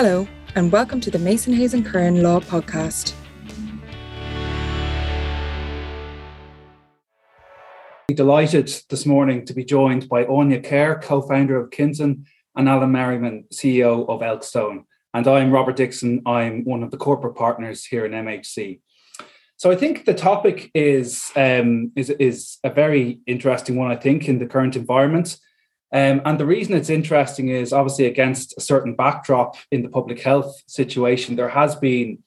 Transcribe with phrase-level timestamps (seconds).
[0.00, 3.14] Hello, and welcome to the Mason Hayes and Curran Law Podcast.
[8.06, 13.46] Delighted this morning to be joined by Áine Kerr, co-founder of Kinzen, and Alan Merriman,
[13.52, 14.84] CEO of Elkstone.
[15.14, 16.22] And I'm Robert Dixon.
[16.26, 18.80] I'm one of the corporate partners here in MHC.
[19.56, 23.90] So I think the topic is um, is is a very interesting one.
[23.90, 25.38] I think in the current environment.
[25.92, 30.20] Um, and the reason it's interesting is obviously against a certain backdrop in the public
[30.20, 32.22] health situation, there has been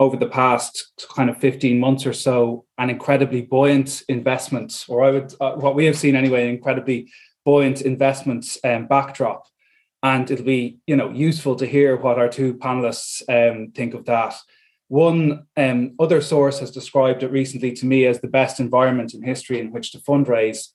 [0.00, 5.10] over the past kind of 15 months or so an incredibly buoyant investment, or I
[5.12, 7.10] would, uh, what we have seen anyway, an incredibly
[7.44, 9.46] buoyant investment um, backdrop.
[10.02, 14.04] And it'll be, you know, useful to hear what our two panelists um, think of
[14.06, 14.34] that.
[14.88, 19.22] One um, other source has described it recently to me as the best environment in
[19.22, 20.68] history in which to fundraise.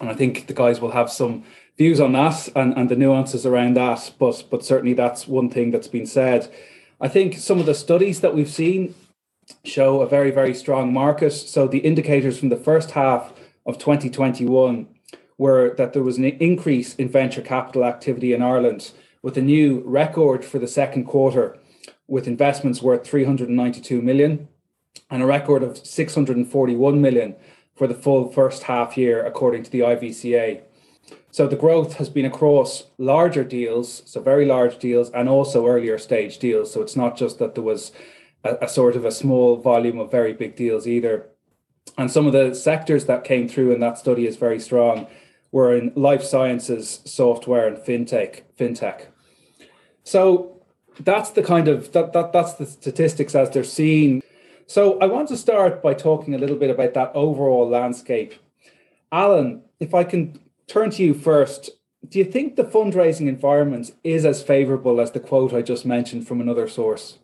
[0.00, 1.44] And I think the guys will have some
[1.76, 5.70] views on that and, and the nuances around that, but but certainly that's one thing
[5.70, 6.52] that's been said.
[7.00, 8.94] I think some of the studies that we've seen
[9.64, 11.32] show a very, very strong market.
[11.32, 13.32] So the indicators from the first half
[13.64, 14.88] of 2021
[15.38, 19.82] were that there was an increase in venture capital activity in Ireland with a new
[19.84, 21.58] record for the second quarter
[22.08, 24.48] with investments worth 392 million
[25.10, 27.36] and a record of 641 million
[27.74, 30.62] for the full first half year according to the IVCA.
[31.30, 35.98] So the growth has been across larger deals, so very large deals, and also earlier
[35.98, 36.72] stage deals.
[36.72, 37.92] So it's not just that there was
[38.42, 41.26] a, a sort of a small volume of very big deals either.
[41.98, 45.06] And some of the sectors that came through in that study is very strong
[45.52, 48.42] were in life sciences, software, and fintech.
[48.58, 49.06] Fintech.
[50.04, 50.62] So
[51.00, 54.22] that's the kind of that, that that's the statistics as they're seen.
[54.66, 58.34] So I want to start by talking a little bit about that overall landscape.
[59.12, 61.70] Alan, if I can turn to you first.
[62.08, 66.26] Do you think the fundraising environment is as favourable as the quote I just mentioned
[66.26, 67.18] from another source?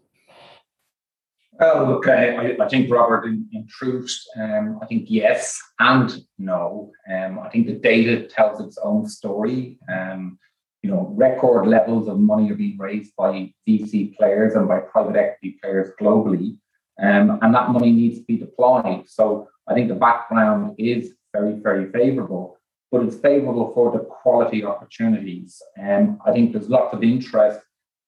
[1.61, 6.91] Well, look, I, I think Robert, in, in truth, um, I think yes and no.
[7.13, 9.79] Um, I think the data tells its own story.
[9.93, 10.39] Um,
[10.83, 15.15] you know, record levels of money are being raised by VC players and by private
[15.15, 16.57] equity players globally,
[17.01, 19.09] um, and that money needs to be deployed.
[19.09, 22.59] So I think the background is very, very favourable
[22.93, 25.61] but it's favorable for the quality opportunities.
[25.77, 27.59] And um, I think there's lots of interest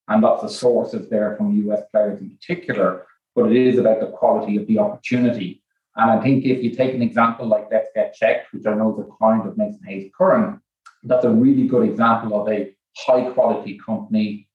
[0.07, 4.11] and lots of sources there from US players in particular, but it is about the
[4.11, 5.63] quality of the opportunity.
[5.95, 8.93] And I think if you take an example like Let's Get Checked, which I know
[8.93, 10.61] is a client of Mason Hayes Curran,
[11.03, 14.47] that's a really good example of a high quality company,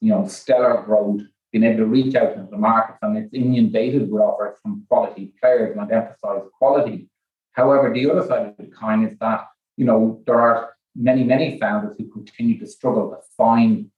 [0.00, 1.22] you know, stellar growth,
[1.52, 5.32] being able to reach out into the markets and it's inundated with offers from quality
[5.40, 7.08] players and I'd emphasize quality.
[7.52, 9.46] However, the other side of the coin is that
[9.78, 13.88] you know, there are many, many founders who continue to struggle to find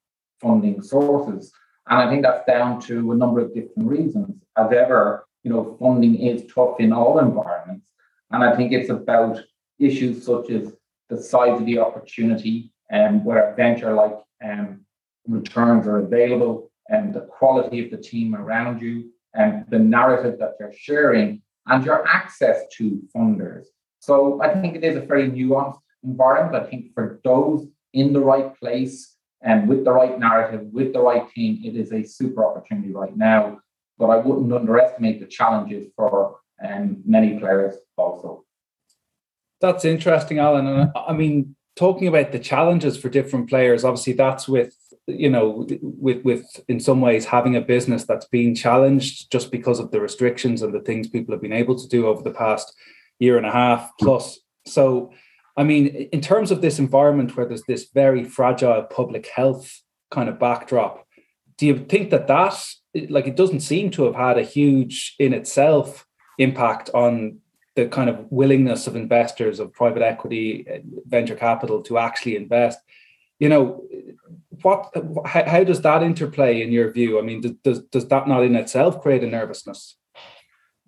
[0.41, 1.51] funding sources.
[1.89, 4.43] And I think that's down to a number of different reasons.
[4.59, 7.87] As ever, you know, funding is tough in all environments.
[8.31, 9.41] And I think it's about
[9.79, 10.73] issues such as
[11.09, 14.83] the size of the opportunity and where venture like um,
[15.27, 20.57] returns are available and the quality of the team around you and the narrative that
[20.61, 23.65] you're sharing and your access to funders.
[24.01, 26.65] So I think it is a very nuanced environment.
[26.65, 31.01] I think for those in the right place and with the right narrative, with the
[31.01, 33.61] right team, it is a super opportunity right now.
[33.99, 38.45] But I wouldn't underestimate the challenges for um, many players also.
[39.61, 40.67] That's interesting, Alan.
[40.67, 44.75] And I mean, talking about the challenges for different players, obviously that's with
[45.07, 49.79] you know with with in some ways having a business that's been challenged just because
[49.79, 52.75] of the restrictions and the things people have been able to do over the past
[53.21, 54.41] year and a half plus.
[54.67, 55.13] So,
[55.57, 60.29] I mean, in terms of this environment where there's this very fragile public health kind
[60.29, 61.07] of backdrop,
[61.57, 62.65] do you think that that,
[63.09, 66.07] like, it doesn't seem to have had a huge in itself
[66.39, 67.39] impact on
[67.77, 70.67] the kind of willingness of investors of private equity,
[71.07, 72.79] venture capital to actually invest?
[73.39, 73.85] You know,
[74.63, 74.91] what
[75.25, 77.19] how, how does that interplay in your view?
[77.19, 79.97] I mean, does does that not in itself create a nervousness?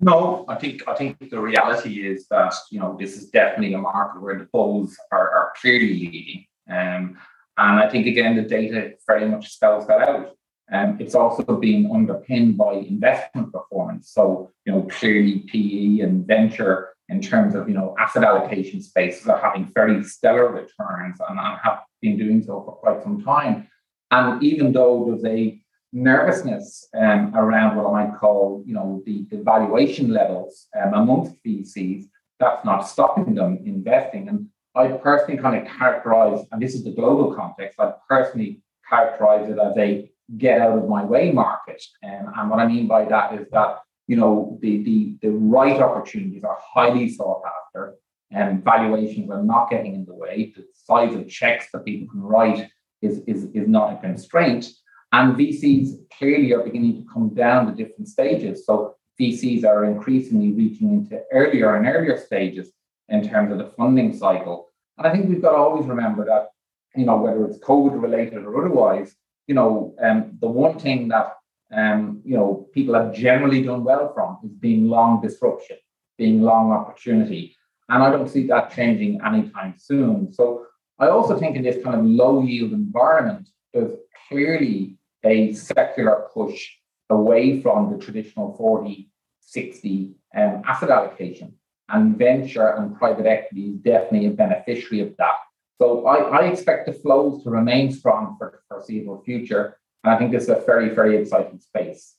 [0.03, 3.79] No, I think I think the reality is that you know this is definitely a
[3.79, 7.17] market where the bulls are, are clearly leading, um,
[7.57, 10.37] and I think again the data very much spells that out.
[10.73, 14.11] Um, it's also being underpinned by investment performance.
[14.11, 19.29] So you know clearly PE and venture in terms of you know asset allocation spaces
[19.29, 23.69] are having very stellar returns and, and have been doing so for quite some time.
[24.11, 25.62] And even though there's a
[25.93, 31.43] nervousness um, around what I might call, you know, the, the valuation levels um, amongst
[31.45, 32.05] VCs,
[32.41, 34.29] that's not stopping them investing.
[34.29, 39.49] And I personally kind of characterize, and this is the global context, I personally characterize
[39.51, 41.83] it as a get out of my way market.
[42.05, 43.79] Um, and what I mean by that is that
[44.09, 47.95] you know the the the right opportunities are highly sought after,
[48.31, 50.53] and valuations are not getting in the way.
[50.57, 52.69] The size of checks that people can write
[53.01, 54.67] is is is not a constraint.
[55.13, 58.65] And VCs clearly are beginning to come down the different stages.
[58.67, 62.73] So VCs are increasingly reaching into earlier and earlier stages
[63.09, 64.71] in terms of the funding cycle.
[64.97, 66.49] And I think we've got to always remember that,
[66.97, 69.15] you know, whether it's COVID related or otherwise,
[69.47, 71.35] you know, um, the one thing that
[71.73, 75.79] um, you know people have generally done well from is being long disruption,
[76.19, 77.57] being long opportunity,
[77.89, 80.33] and I don't see that changing anytime soon.
[80.33, 80.67] So
[80.99, 83.93] I also think in this kind of low yield environment, there's
[84.29, 84.92] clearly
[85.25, 86.69] a secular push
[87.11, 89.11] away from the traditional 40
[89.53, 91.55] 60 um, asset allocation.
[91.89, 95.35] And venture and private equity is definitely a beneficiary of that.
[95.79, 99.77] So I, I expect the flows to remain strong for the foreseeable future.
[100.03, 102.15] And I think this is a very, very exciting space.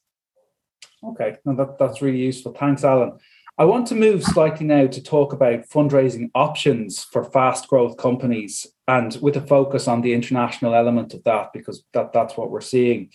[1.03, 2.53] Okay, no, that, that's really useful.
[2.53, 3.17] Thanks, Alan.
[3.57, 8.65] I want to move slightly now to talk about fundraising options for fast growth companies
[8.87, 12.61] and with a focus on the international element of that, because that, that's what we're
[12.61, 13.11] seeing.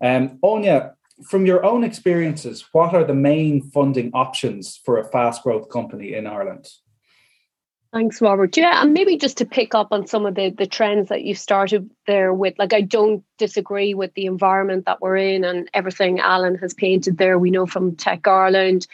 [0.00, 0.92] Um, Áine,
[1.26, 6.14] from your own experiences, what are the main funding options for a fast growth company
[6.14, 6.68] in Ireland?
[7.92, 8.56] Thanks, Robert.
[8.56, 11.34] Yeah, and maybe just to pick up on some of the the trends that you
[11.34, 16.18] started there with, like I don't disagree with the environment that we're in and everything
[16.18, 17.38] Alan has painted there.
[17.38, 18.86] We know from Tech Ireland,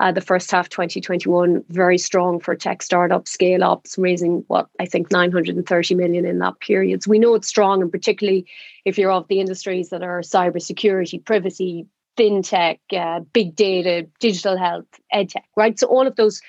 [0.00, 4.86] uh, the first half 2021 very strong for tech startup scale ups, raising what I
[4.86, 7.02] think 930 million in that period.
[7.02, 8.46] So we know it's strong, and particularly
[8.86, 11.86] if you're of the industries that are cybersecurity, privacy,
[12.16, 15.78] fintech, uh, big data, digital health, edtech, right?
[15.78, 16.40] So all of those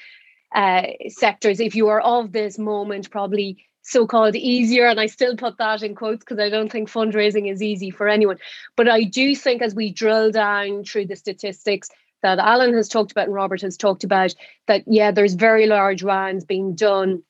[0.55, 5.57] uh, sectors, if you are of this moment, probably so-called easier and i still put
[5.57, 8.37] that in quotes because i don't think fundraising is easy for anyone
[8.75, 11.89] but i do think as we drill down through the statistics
[12.21, 14.33] that alan has talked about and robert has talked about
[14.67, 17.21] that yeah there's very large rounds being done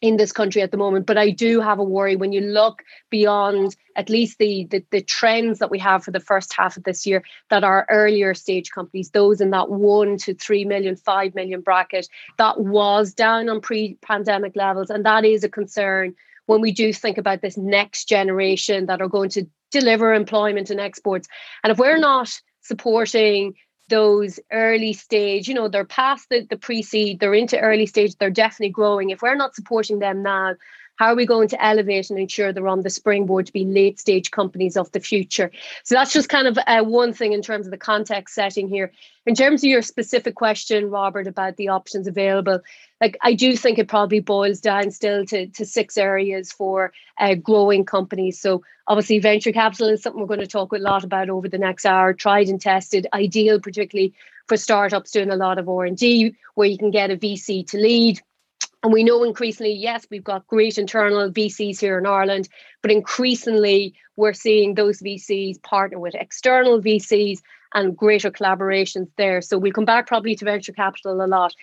[0.00, 1.06] in this country at the moment.
[1.06, 5.02] But I do have a worry when you look beyond at least the, the, the
[5.02, 8.70] trends that we have for the first half of this year that are earlier stage
[8.70, 12.08] companies, those in that one to three million, five million bracket,
[12.38, 16.14] that was down on pre-pandemic levels, and that is a concern
[16.46, 20.80] when we do think about this next generation that are going to deliver employment and
[20.80, 21.28] exports.
[21.62, 23.54] And if we're not supporting
[23.90, 28.30] those early stage, you know, they're past the, the pre-seed, they're into early stage, they're
[28.30, 29.10] definitely growing.
[29.10, 30.54] If we're not supporting them now,
[31.00, 33.98] how are we going to elevate and ensure they're on the springboard to be late
[33.98, 35.50] stage companies of the future?
[35.82, 38.92] So that's just kind of uh, one thing in terms of the context setting here.
[39.24, 42.60] In terms of your specific question, Robert, about the options available,
[43.00, 47.34] like I do think it probably boils down still to, to six areas for uh,
[47.34, 48.38] growing companies.
[48.38, 51.56] So obviously venture capital is something we're going to talk a lot about over the
[51.56, 54.12] next hour, tried and tested, ideal particularly
[54.48, 58.20] for startups doing a lot of R&D where you can get a VC to lead
[58.82, 62.48] and we know increasingly, yes, we've got great internal VCs here in Ireland,
[62.82, 67.40] but increasingly we're seeing those VCs partner with external VCs
[67.74, 69.42] and greater collaborations there.
[69.42, 71.54] So we'll come back probably to venture capital a lot.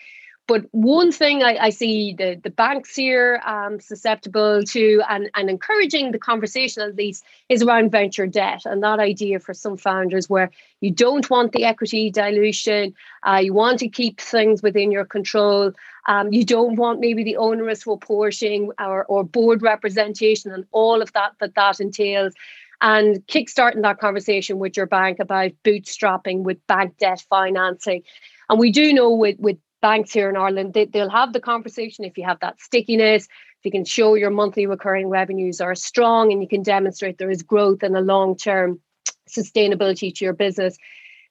[0.47, 5.49] But one thing I, I see the, the banks here um, susceptible to and, and
[5.49, 10.29] encouraging the conversation at least is around venture debt and that idea for some founders
[10.29, 10.49] where
[10.79, 12.93] you don't want the equity dilution,
[13.27, 15.73] uh, you want to keep things within your control,
[16.07, 21.11] um, you don't want maybe the onerous reporting or, or board representation and all of
[21.11, 22.33] that that that entails
[22.79, 28.03] and kickstarting that conversation with your bank about bootstrapping with bank debt financing.
[28.49, 32.03] And we do know with, with banks here in Ireland, they, they'll have the conversation
[32.03, 36.31] if you have that stickiness, if you can show your monthly recurring revenues are strong
[36.31, 38.81] and you can demonstrate there is growth and a long term
[39.29, 40.77] sustainability to your business.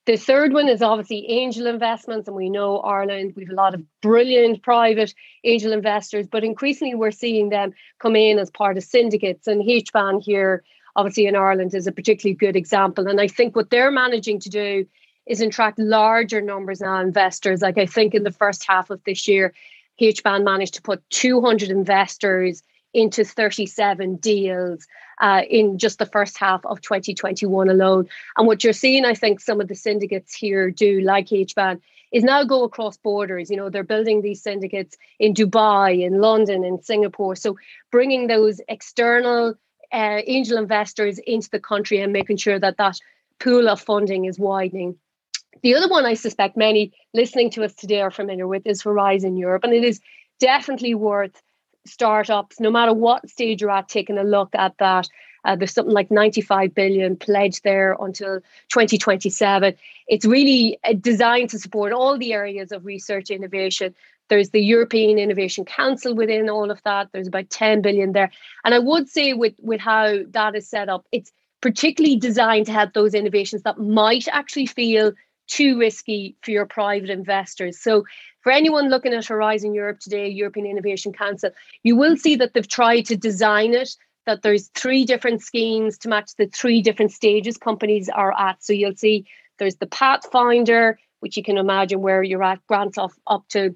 [0.07, 3.75] The third one is obviously angel investments, and we know Ireland, we have a lot
[3.75, 5.13] of brilliant private
[5.45, 9.47] angel investors, but increasingly we're seeing them come in as part of syndicates.
[9.47, 10.63] And HBAN here,
[10.95, 13.07] obviously in Ireland, is a particularly good example.
[13.07, 14.87] And I think what they're managing to do
[15.27, 17.63] is attract larger numbers of investors.
[17.63, 19.53] Like I think in the first half of this year,
[20.01, 22.63] HBAN managed to put 200 investors
[22.95, 24.87] into 37 deals
[25.21, 28.09] uh, in just the first half of 2021 alone.
[28.37, 31.81] And what you're seeing, I think, some of the syndicates here do, like HBAN,
[32.13, 33.51] is now go across borders.
[33.51, 37.37] You know, they're building these syndicates in Dubai, in London, in Singapore.
[37.37, 37.57] So
[37.91, 39.55] bringing those external
[39.93, 42.99] uh, angel investors into the country and making sure that that
[43.41, 44.97] pool of funding is widening.
[45.63, 49.37] The other one I suspect many listening to us today are familiar with is Horizon
[49.37, 50.01] Europe, and it is
[50.39, 51.43] definitely worth
[51.87, 55.09] startups, no matter what stage you're at, taking a look at that.
[55.45, 58.41] Uh, there's something like 95 billion pledged there until
[58.73, 59.75] 2027.
[60.09, 63.95] It's really uh, designed to support all the areas of research innovation.
[64.29, 67.11] There's the European Innovation Council within all of that.
[67.13, 68.33] There's about 10 billion there.
[68.65, 72.73] And I would say with, with how that is set up, it's particularly designed to
[72.73, 75.13] help those innovations that might actually feel
[75.47, 77.81] too risky for your private investors.
[77.81, 78.05] So
[78.43, 81.51] for anyone looking at Horizon Europe today, European Innovation Council,
[81.83, 86.09] you will see that they've tried to design it that there's three different schemes to
[86.09, 88.63] match the three different stages companies are at.
[88.63, 89.27] So you'll see
[89.59, 93.75] there's the Pathfinder, which you can imagine where you're at grants off up to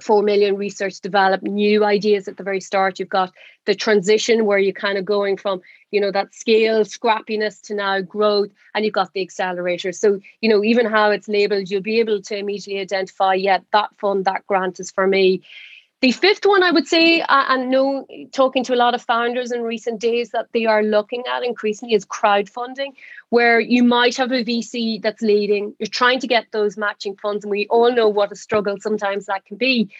[0.00, 2.98] 4 million research develop new ideas at the very start.
[2.98, 3.32] You've got
[3.64, 5.60] the transition where you're kind of going from
[5.90, 9.92] you know that scale scrappiness to now growth and you've got the accelerator.
[9.92, 13.90] So you know even how it's labeled you'll be able to immediately identify yeah that
[13.98, 15.42] fund that grant is for me
[16.02, 19.62] the fifth one, I would say, and know talking to a lot of founders in
[19.62, 22.92] recent days that they are looking at increasingly is crowdfunding,
[23.30, 27.44] where you might have a VC that's leading, you're trying to get those matching funds,
[27.44, 29.90] and we all know what a struggle sometimes that can be.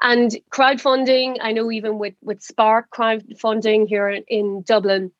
[0.00, 5.10] And crowdfunding, I know even with with Spark crowdfunding here in Dublin,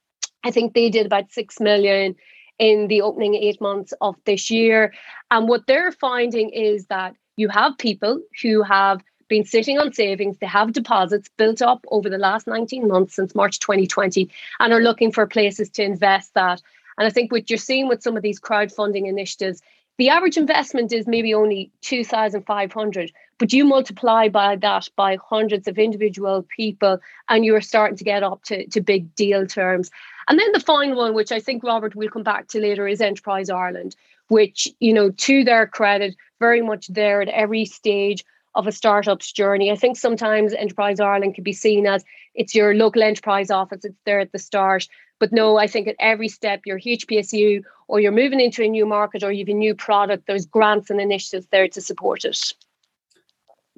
[0.45, 2.15] I think they did about six million
[2.59, 4.95] in the opening eight months of this year.
[5.31, 10.37] And what they're finding is that you have people who have been sitting on savings.
[10.37, 14.83] They have deposits built up over the last 19 months since March 2020 and are
[14.83, 16.61] looking for places to invest that.
[16.99, 19.63] And I think what you're seeing with some of these crowdfunding initiatives,
[19.97, 25.79] the average investment is maybe only 2,500, but you multiply by that by hundreds of
[25.79, 29.91] individual people and you're starting to get up to, to big deal terms.
[30.29, 33.01] And then the final one, which I think Robert will come back to later, is
[33.01, 33.95] Enterprise Ireland,
[34.29, 39.33] which, you know, to their credit, very much there at every stage of a startup's
[39.33, 39.71] journey.
[39.71, 42.05] I think sometimes Enterprise Ireland can be seen as
[42.35, 44.89] it's your local enterprise office, it's there at the start.
[45.19, 48.87] But no, I think at every step, your HPSU or you're moving into a new
[48.87, 52.55] market or you have a new product, there's grants and initiatives there to support it.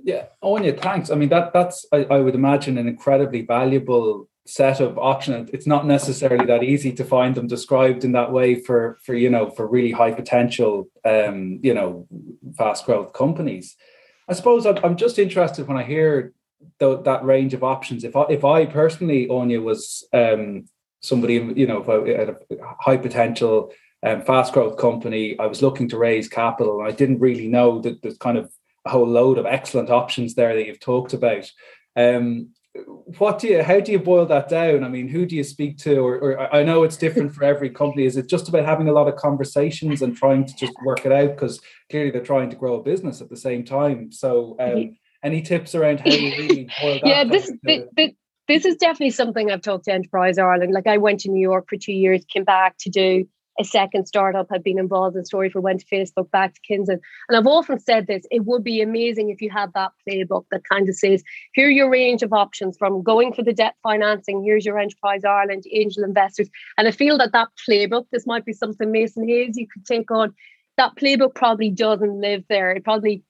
[0.02, 1.10] Yeah, Áine, thanks.
[1.10, 5.50] I mean, that that's I, I would imagine an incredibly valuable set of options.
[5.52, 9.30] It's not necessarily that easy to find them described in that way for for you
[9.30, 12.06] know for really high potential um you know
[12.56, 13.76] fast growth companies.
[14.32, 16.32] I suppose I'm just interested when I hear
[16.78, 18.02] the, that range of options.
[18.02, 20.64] If I, if I personally, Áine, was um,
[21.02, 22.36] somebody, you know, at a
[22.80, 27.18] high potential, um, fast growth company, I was looking to raise capital, and I didn't
[27.18, 28.50] really know that there's kind of
[28.86, 31.50] a whole load of excellent options there that you've talked about.
[31.94, 34.82] Um, what do you how do you boil that down?
[34.82, 35.98] I mean who do you speak to?
[35.98, 38.06] Or, or, i know it's different for every company.
[38.06, 41.12] Is it just about having a lot of conversations and trying to just work it
[41.12, 41.30] out?
[41.30, 41.60] Because
[41.90, 44.10] clearly they're trying to grow a business at the same time.
[44.10, 48.10] So um, any tips around how you really boil that yeah this, this,
[48.48, 50.72] this is definitely something i've talked to enterprise ireland.
[50.72, 53.28] Like i went to new york for two years came back to do
[53.62, 56.98] a second startup had been involved in Storyful went to Facebook back to Kinzen.
[57.28, 60.68] And I've often said this, it would be amazing if you had that playbook that
[60.68, 61.22] kind of says,
[61.54, 65.24] here are your range of options from going for the debt financing, here's your Enterprise
[65.24, 66.50] Ireland, angel investors.
[66.76, 70.10] And I feel that that playbook, this might be something Mason Hayes you could take
[70.10, 70.34] on.
[70.76, 72.72] That playbook probably doesn't live there.
[72.72, 73.22] It probably,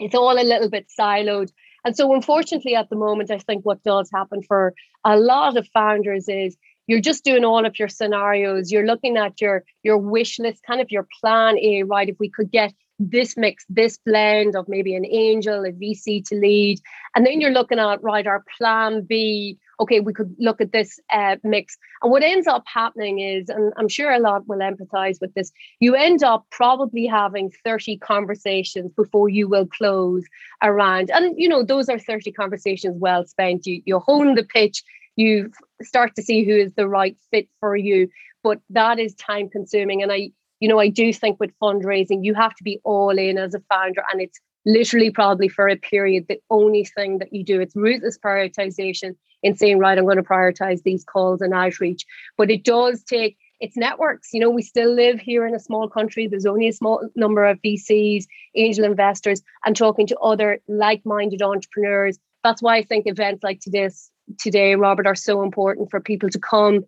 [0.00, 1.50] it's all a little bit siloed.
[1.84, 5.68] And so, unfortunately, at the moment, I think what does happen for a lot of
[5.68, 6.56] founders is
[6.88, 10.80] you're just doing all of your scenarios you're looking at your your wish list kind
[10.80, 12.08] of your plan a right?
[12.08, 16.34] If we could get this mix this blend of maybe an angel a vc to
[16.34, 16.80] lead
[17.14, 19.56] and then you're looking at right our plan b.
[19.80, 21.78] Okay we could look at this uh, mix.
[22.02, 25.52] And what ends up happening is and i'm sure a lot will empathize with this
[25.78, 30.24] you end up probably having 30 conversations before you will close
[30.64, 33.64] around and you know those are 30 conversations well spent.
[33.64, 34.82] You you hone the pitch
[35.18, 35.50] you
[35.82, 38.08] start to see who is the right fit for you.
[38.44, 40.00] But that is time consuming.
[40.00, 43.36] And I, you know, I do think with fundraising, you have to be all in
[43.36, 44.04] as a founder.
[44.12, 47.60] And it's literally probably for a period the only thing that you do.
[47.60, 52.06] It's ruthless prioritization in saying, right, I'm going to prioritize these calls and outreach.
[52.36, 54.32] But it does take it's networks.
[54.32, 56.28] You know, we still live here in a small country.
[56.28, 62.20] There's only a small number of VCs, angel investors, and talking to other like-minded entrepreneurs.
[62.44, 66.38] That's why I think events like today's today, Robert, are so important for people to
[66.38, 66.84] come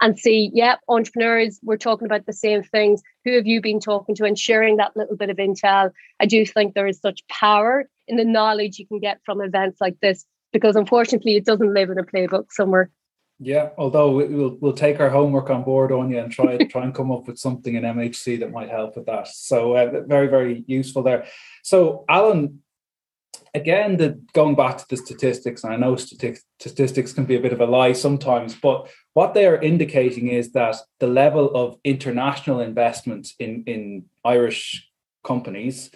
[0.00, 3.00] and see, yeah, entrepreneurs, we're talking about the same things.
[3.24, 5.90] Who have you been talking to and sharing that little bit of intel?
[6.20, 9.80] I do think there is such power in the knowledge you can get from events
[9.80, 12.90] like this because unfortunately it doesn't live in a playbook somewhere.
[13.40, 16.94] Yeah, although we'll we'll take our homework on board on you and try try and
[16.94, 19.28] come up with something in MHC that might help with that.
[19.28, 21.26] So uh, very very useful there.
[21.62, 22.62] So Alan,
[23.54, 27.52] again, the going back to the statistics, and I know statistics can be a bit
[27.52, 32.60] of a lie sometimes, but what they are indicating is that the level of international
[32.60, 34.88] investment in, in Irish
[35.22, 35.90] companies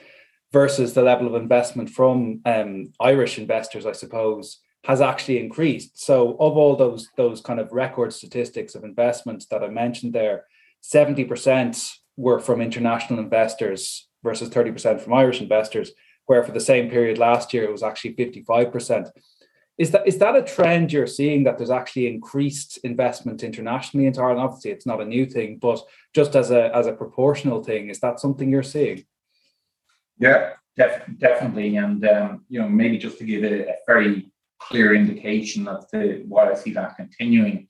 [0.52, 6.00] versus the level of investment from um, Irish investors, I suppose, has actually increased.
[6.00, 10.44] So, of all those those kind of record statistics of investments that I mentioned there,
[10.80, 15.90] seventy percent were from international investors versus thirty percent from Irish investors
[16.28, 19.10] where for the same period last year it was actually 55%.
[19.78, 24.20] Is that is that a trend you're seeing that there's actually increased investment internationally into
[24.20, 24.40] Ireland?
[24.40, 25.80] Obviously, it's not a new thing, but
[26.14, 29.04] just as a as a proportional thing, is that something you're seeing?
[30.18, 34.96] Yeah, def- definitely, and um, you know maybe just to give a, a very clear
[34.96, 37.68] indication of the why I see that continuing.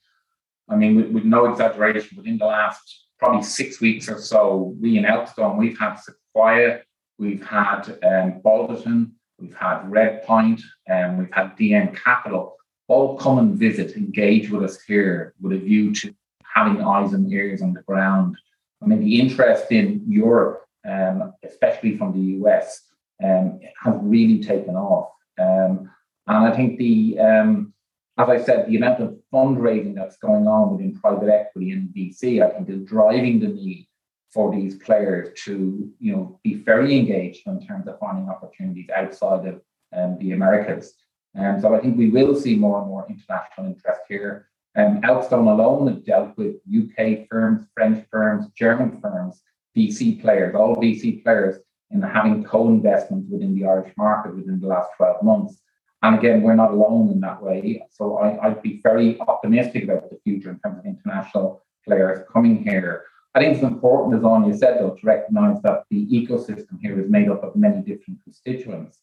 [0.67, 4.97] I mean, with, with no exaggeration, within the last probably six weeks or so, we
[4.97, 6.81] in Elkstone we've had Sequoia
[7.19, 9.11] We've had um, Balderton,
[9.41, 12.57] we've had Redpoint, and um, we've had DN Capital
[12.89, 17.31] all come and visit, engage with us here with a view to having eyes and
[17.31, 18.37] ears on the ground.
[18.83, 22.83] I mean, the interest in Europe, um, especially from the US,
[23.23, 25.11] um, has really taken off.
[25.39, 25.91] Um,
[26.27, 27.75] and I think the, um,
[28.17, 32.43] as I said, the amount of fundraising that's going on within private equity and VC,
[32.43, 33.87] I think is driving the need
[34.33, 39.47] for these players to you know be very engaged in terms of finding opportunities outside
[39.47, 39.61] of
[39.97, 40.95] um, the Americas.
[41.35, 44.49] And um, so I think we will see more and more international interest here.
[44.77, 49.41] Um, Elkstone alone have dealt with UK firms, French firms, German firms,
[49.77, 51.59] VC players, all VC players
[51.91, 55.61] in having co-investments within the Irish market within the last 12 months.
[56.03, 57.83] And again, we're not alone in that way.
[57.91, 62.63] So I, I'd be very optimistic about the future in terms of international players coming
[62.63, 63.05] here.
[63.39, 67.09] I think it's important, as Áine said, though, to recognise that the ecosystem here is
[67.09, 68.99] made up of many different constituents.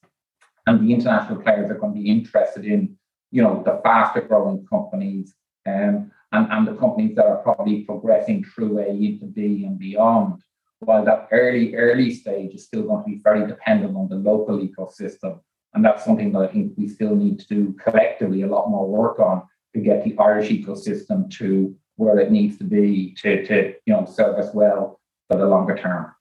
[0.67, 2.97] And the international players are going to be interested in,
[3.31, 5.33] you know, the faster growing companies
[5.65, 10.41] um, and, and the companies that are probably progressing through A into B and beyond.
[10.79, 14.59] While that early, early stage is still going to be very dependent on the local
[14.59, 15.39] ecosystem.
[15.73, 18.85] And that's something that I think we still need to do collectively a lot more
[18.85, 19.43] work on
[19.73, 24.05] to get the Irish ecosystem to where it needs to be to, to you know
[24.05, 26.11] serve us well for the longer term.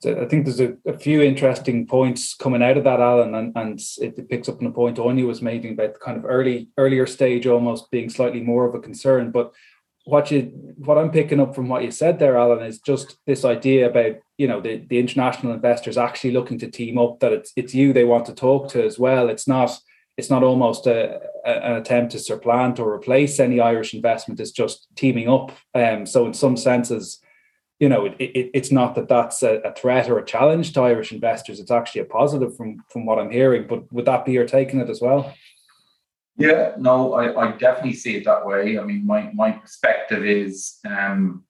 [0.00, 3.52] So I think there's a, a, few interesting points coming out of that, Alan, and,
[3.54, 6.70] and it, picks up on the point Áine was making about the kind of early
[6.76, 9.30] earlier stage almost being slightly more of a concern.
[9.30, 9.52] But
[10.04, 13.44] what you what I'm picking up from what you said there, Alan, is just this
[13.44, 17.52] idea about you know the, the international investors actually looking to team up that it's
[17.54, 19.28] it's you they want to talk to as well.
[19.28, 19.78] It's not
[20.16, 24.40] it's not almost a, a, an attempt to supplant or replace any Irish investment.
[24.40, 25.52] It's just teaming up.
[25.74, 27.18] Um, so in some senses,
[27.80, 30.82] you know, it, it, it's not that that's a, a, threat or a challenge to
[30.82, 31.58] Irish investors.
[31.58, 33.66] It's actually a positive from from what I'm hearing.
[33.66, 35.34] But would that be your taking it as well?
[36.36, 38.78] Yeah, no, I, I definitely see it that way.
[38.78, 41.44] I mean, my my perspective is, um,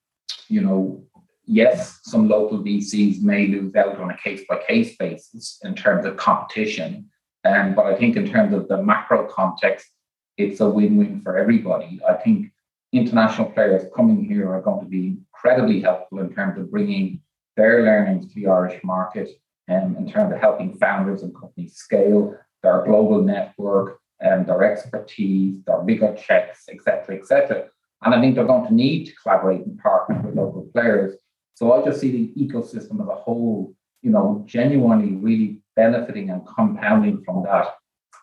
[0.48, 1.04] you know,
[1.44, 6.06] yes, some local VCs may lose out on a case by case basis in terms
[6.06, 7.10] of competition.
[7.44, 9.88] Um, but I think in terms of the macro context,
[10.36, 12.00] it's a win-win for everybody.
[12.08, 12.52] I think
[12.92, 17.20] international players coming here are going to be incredibly helpful in terms of bringing
[17.56, 19.30] their learnings to the Irish market
[19.68, 24.62] and um, in terms of helping founders and companies scale their global network and their
[24.64, 27.68] expertise, their bigger checks, etc., etc.
[28.02, 31.16] And I think they're going to need to collaborate and partner with local players.
[31.54, 36.46] So I just see the ecosystem as a whole, you know, genuinely really benefiting and
[36.46, 37.74] compounding from that.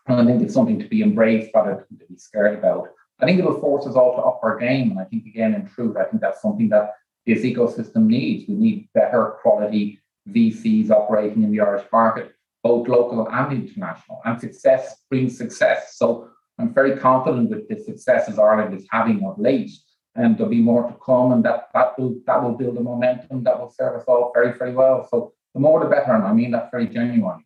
[0.07, 2.89] And I think it's something to be embraced rather than to be scared about.
[3.19, 4.91] I think it'll force us all to up our game.
[4.91, 6.93] And I think, again, in truth, I think that's something that
[7.25, 8.47] this ecosystem needs.
[8.47, 12.33] We need better quality VCs operating in the Irish market,
[12.63, 14.21] both local and international.
[14.25, 15.97] And success brings success.
[15.97, 19.71] So I'm very confident with the successes Ireland is having of late.
[20.15, 23.43] And there'll be more to come, and that that will that will build a momentum
[23.43, 25.07] that will serve us all very, very well.
[25.09, 26.13] So the more the better.
[26.13, 27.45] And I mean that very genuinely.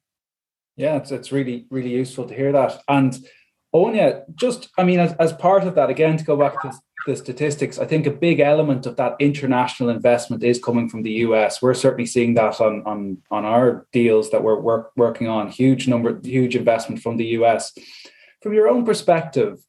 [0.75, 2.81] Yeah, it's, it's really, really useful to hear that.
[2.87, 3.15] And
[3.73, 6.71] Áine, just, I mean, as, as part of that, again, to go back to
[7.05, 11.11] the statistics, I think a big element of that international investment is coming from the
[11.11, 11.61] US.
[11.61, 15.87] We're certainly seeing that on, on, on our deals that we're work, working on, huge
[15.87, 17.73] number, huge investment from the US.
[18.41, 19.59] From your own perspective,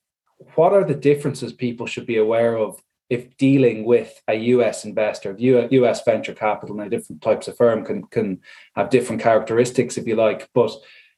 [0.54, 2.80] what are the differences people should be aware of
[3.14, 8.04] if dealing with a US investor, US venture capital, now different types of firm can
[8.04, 8.40] can
[8.76, 10.48] have different characteristics, if you like.
[10.54, 10.72] But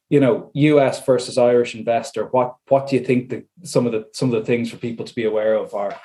[0.09, 4.07] you know, US versus Irish investor, what what do you think the some of the
[4.13, 5.99] some of the things for people to be aware of are?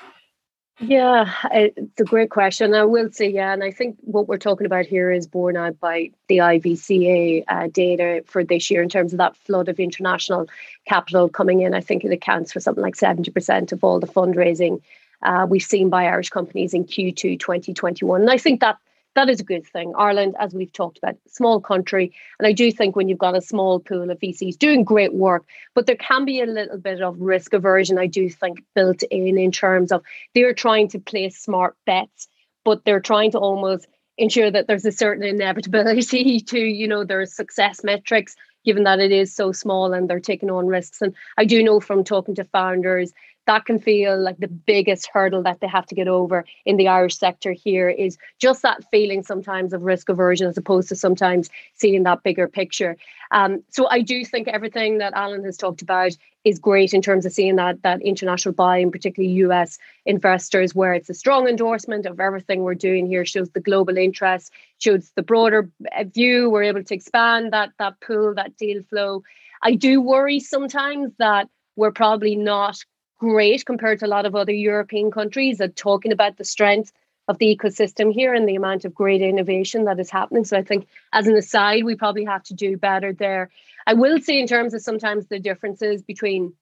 [0.80, 2.74] Yeah, it's a great question.
[2.74, 5.78] I will say, yeah, and I think what we're talking about here is borne out
[5.78, 10.48] by the IVCA uh, data for this year in terms of that flood of international
[10.88, 11.72] capital coming in.
[11.72, 14.80] I think it accounts for something like 70% of all the fundraising
[15.22, 18.20] uh, we've seen by Irish companies in Q2 2021.
[18.20, 18.78] And I think that
[19.14, 19.92] that is a good thing.
[19.96, 22.12] Ireland, as we've talked about, small country.
[22.38, 25.44] And I do think when you've got a small pool of VCs doing great work,
[25.74, 29.38] but there can be a little bit of risk aversion, I do think, built in
[29.38, 30.02] in terms of
[30.34, 32.28] they're trying to place smart bets,
[32.64, 33.86] but they're trying to almost
[34.18, 39.12] ensure that there's a certain inevitability to, you know, their success metrics, given that it
[39.12, 41.02] is so small and they're taking on risks.
[41.02, 43.12] And I do know from talking to founders
[43.46, 46.88] that can feel like the biggest hurdle that they have to get over in the
[46.88, 51.50] Irish sector here is just that feeling sometimes of risk aversion as opposed to sometimes
[51.74, 52.96] seeing that bigger picture.
[53.32, 56.12] Um, so I do think everything that Alan has talked about
[56.44, 61.10] is great in terms of seeing that that international buying, particularly US investors, where it's
[61.10, 65.70] a strong endorsement of everything we're doing here, shows the global interest, shows the broader
[66.14, 66.50] view.
[66.50, 69.22] We're able to expand that that pool, that deal flow.
[69.62, 72.84] I do worry sometimes that we're probably not
[73.22, 76.90] great compared to a lot of other European countries at talking about the strength
[77.28, 80.44] of the ecosystem here and the amount of great innovation that is happening.
[80.44, 83.50] So I think as an aside, we probably have to do better there.
[83.86, 86.54] I will say in terms of sometimes the differences between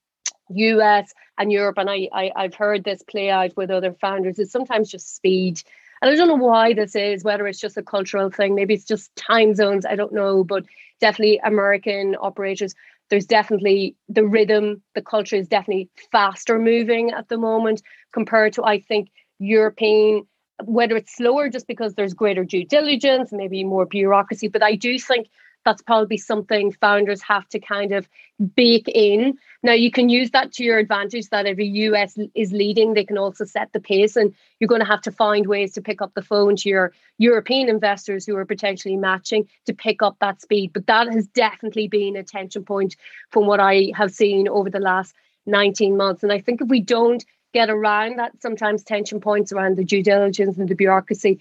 [0.51, 4.53] US and Europe, and I, I I've heard this play out with other founders, is
[4.53, 5.63] sometimes just speed.
[6.03, 8.85] And I don't know why this is, whether it's just a cultural thing, maybe it's
[8.85, 10.65] just time zones, I don't know, but
[11.01, 12.75] definitely American operators
[13.11, 18.65] there's definitely the rhythm, the culture is definitely faster moving at the moment compared to,
[18.65, 20.27] I think, European,
[20.65, 24.49] whether it's slower just because there's greater due diligence, maybe more bureaucracy.
[24.49, 25.29] But I do think
[25.65, 28.09] that's probably something founders have to kind of
[28.55, 29.39] bake in.
[29.63, 33.05] Now you can use that to your advantage that if a US is leading, they
[33.05, 36.01] can also set the pace and you're going to have to find ways to pick
[36.01, 40.41] up the phone to your European investors who are potentially matching to pick up that
[40.41, 40.73] speed.
[40.73, 42.97] But that has definitely been a tension point
[43.31, 45.15] from what I have seen over the last
[45.47, 46.23] 19 months.
[46.23, 50.03] And I think if we don't get around that sometimes tension points around the due
[50.03, 51.41] diligence and the bureaucracy,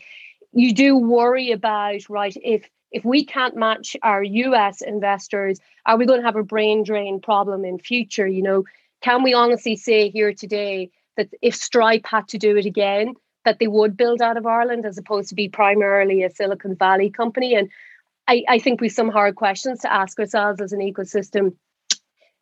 [0.51, 6.05] you do worry about, right, if if we can't match our US investors, are we
[6.05, 8.27] going to have a brain drain problem in future?
[8.27, 8.63] You know,
[9.01, 13.59] can we honestly say here today that if Stripe had to do it again, that
[13.59, 17.55] they would build out of Ireland as opposed to be primarily a Silicon Valley company?
[17.55, 17.69] And
[18.27, 21.55] I, I think we've some hard questions to ask ourselves as an ecosystem.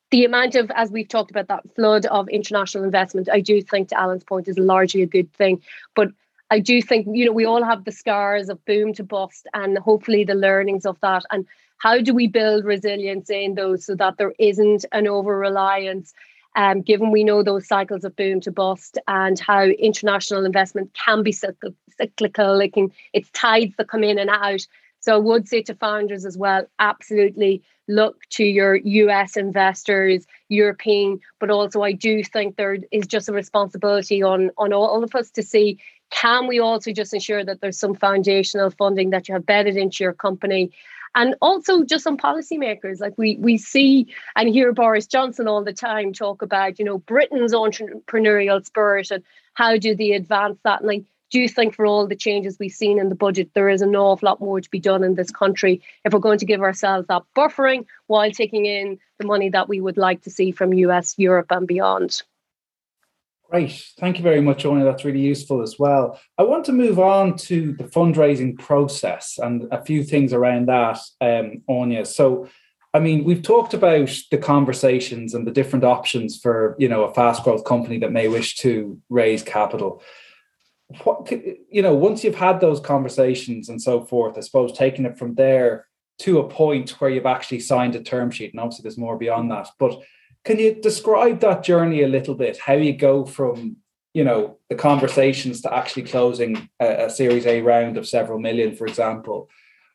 [0.10, 3.89] The amount of, as we've talked about, that flood of international investment, I do think,
[3.89, 5.62] to Alan's point, is largely a good thing.
[5.95, 6.10] But
[6.49, 9.77] I do think, you know, we all have the scars of boom to bust and
[9.77, 11.23] hopefully the learnings of that.
[11.31, 11.45] And
[11.77, 16.13] how do we build resilience in those so that there isn't an over reliance?
[16.55, 21.21] Um, given we know those cycles of boom to bust and how international investment can
[21.21, 24.65] be cyclical, it can, it's tides that come in and out.
[25.01, 31.19] So I would say to founders as well, absolutely look to your US investors, European,
[31.39, 35.29] but also I do think there is just a responsibility on, on all of us
[35.31, 35.79] to see
[36.10, 40.04] can we also just ensure that there's some foundational funding that you have bedded into
[40.04, 40.72] your company?
[41.15, 45.74] And also just on policymakers, like we we see and hear Boris Johnson all the
[45.74, 50.82] time talk about, you know, Britain's entrepreneurial spirit and how do they advance that?
[50.82, 53.70] And I do you think for all the changes we've seen in the budget, there
[53.70, 56.46] is an awful lot more to be done in this country if we're going to
[56.46, 60.52] give ourselves that buffering while taking in the money that we would like to see
[60.52, 62.24] from US, Europe, and beyond.
[63.49, 63.93] Great.
[63.97, 64.83] Thank you very much, Áine.
[64.83, 66.19] That's really useful as well.
[66.38, 70.99] I want to move on to the fundraising process and a few things around that,
[71.21, 71.63] um.
[72.03, 72.49] So,
[72.93, 77.13] I mean, we've talked about the conversations and the different options for, you know, a
[77.13, 80.01] fast growth company that may wish to raise capital.
[81.03, 85.17] What, you know, once you've had those conversations and so forth, I suppose taking it
[85.17, 85.86] from there
[86.19, 89.51] to a point where you've actually signed a term sheet, and obviously there's more beyond
[89.51, 90.01] that, but
[90.47, 92.57] can you describe that journey a little bit?
[92.57, 93.75] How you go from
[94.13, 98.73] you know the conversations to actually closing a, a Series A round of several million,
[98.73, 99.49] for example?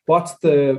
[0.05, 0.75] What's the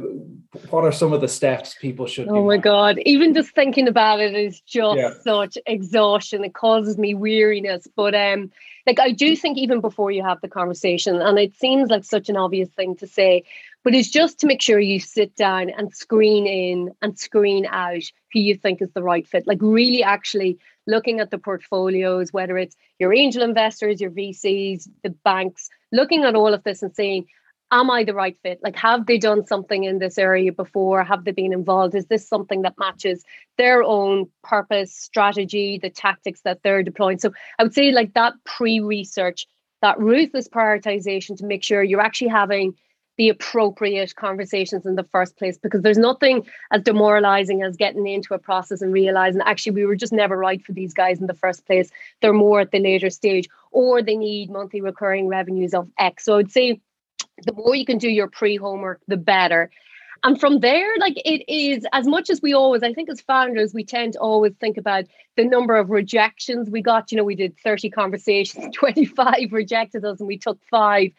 [0.70, 2.28] what are some of the steps people should?
[2.28, 3.00] Oh my god!
[3.00, 5.14] Even just thinking about it is just yeah.
[5.24, 6.44] such exhaustion.
[6.44, 7.88] It causes me weariness.
[7.96, 8.52] But um,
[8.86, 12.30] like I do think even before you have the conversation, and it seems like such
[12.30, 13.44] an obvious thing to say,
[13.84, 18.04] but it's just to make sure you sit down and screen in and screen out
[18.32, 19.46] who you think is the right fit.
[19.46, 25.10] Like really actually looking at the portfolios, whether it's your angel investors, your VCs, the
[25.10, 27.28] banks, looking at all of this and saying,
[27.72, 28.60] am I the right fit?
[28.62, 31.04] Like, have they done something in this area before?
[31.04, 31.96] Have they been involved?
[31.96, 33.26] Is this something that matches
[33.58, 37.18] their own purpose, strategy, the tactics that they're deploying?
[37.18, 39.48] So I would say, like, that pre research,
[39.82, 42.76] that ruthless prioritization to make sure you're actually having
[43.18, 48.34] the appropriate conversations in the first place because there's nothing as demoralizing as getting into
[48.34, 51.34] a process and realizing actually we were just never right for these guys in the
[51.34, 51.92] first place.
[52.22, 56.26] They're more at the later stage or they need monthly recurring revenues of X.
[56.26, 56.82] So I'd say
[57.46, 59.70] the more you can do your pre homework, the better.
[60.26, 63.74] And from there, like it is as much as we always, I think as founders,
[63.74, 65.04] we tend to always think about
[65.36, 67.12] the number of rejections we got.
[67.12, 71.12] You know, we did 30 conversations, 25 rejected us, and we took five.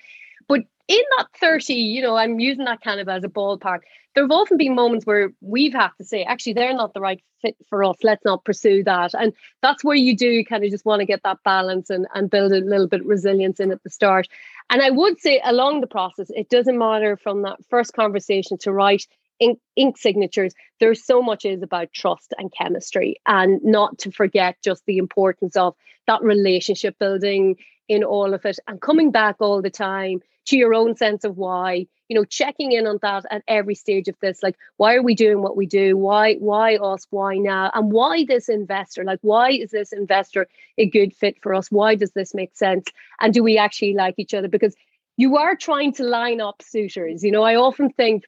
[0.87, 3.81] In that 30, you know, I'm using that kind of as a ballpark.
[4.15, 7.23] There have often been moments where we've had to say, actually, they're not the right
[7.41, 7.97] fit for us.
[8.03, 9.13] Let's not pursue that.
[9.15, 12.31] And that's where you do kind of just want to get that balance and, and
[12.31, 14.29] build a little bit of resilience in at the start.
[14.71, 18.73] And I would say along the process, it doesn't matter from that first conversation to
[18.73, 19.07] write
[19.41, 20.55] ink, ink signatures.
[20.81, 25.57] There's so much is about trust and chemistry, and not to forget just the importance
[25.57, 25.75] of
[26.07, 27.57] that relationship building
[27.89, 31.37] in all of it and coming back all the time to your own sense of
[31.37, 35.03] why you know checking in on that at every stage of this like why are
[35.03, 35.97] we doing what we do?
[35.97, 37.07] Why why us?
[37.11, 37.71] Why now?
[37.75, 39.05] And why this investor?
[39.05, 40.47] Like why is this investor
[40.79, 41.71] a good fit for us?
[41.71, 42.87] Why does this make sense?
[43.21, 44.49] And do we actually like each other?
[44.49, 44.75] Because
[45.17, 47.23] you are trying to line up suitors.
[47.23, 48.25] You know i often think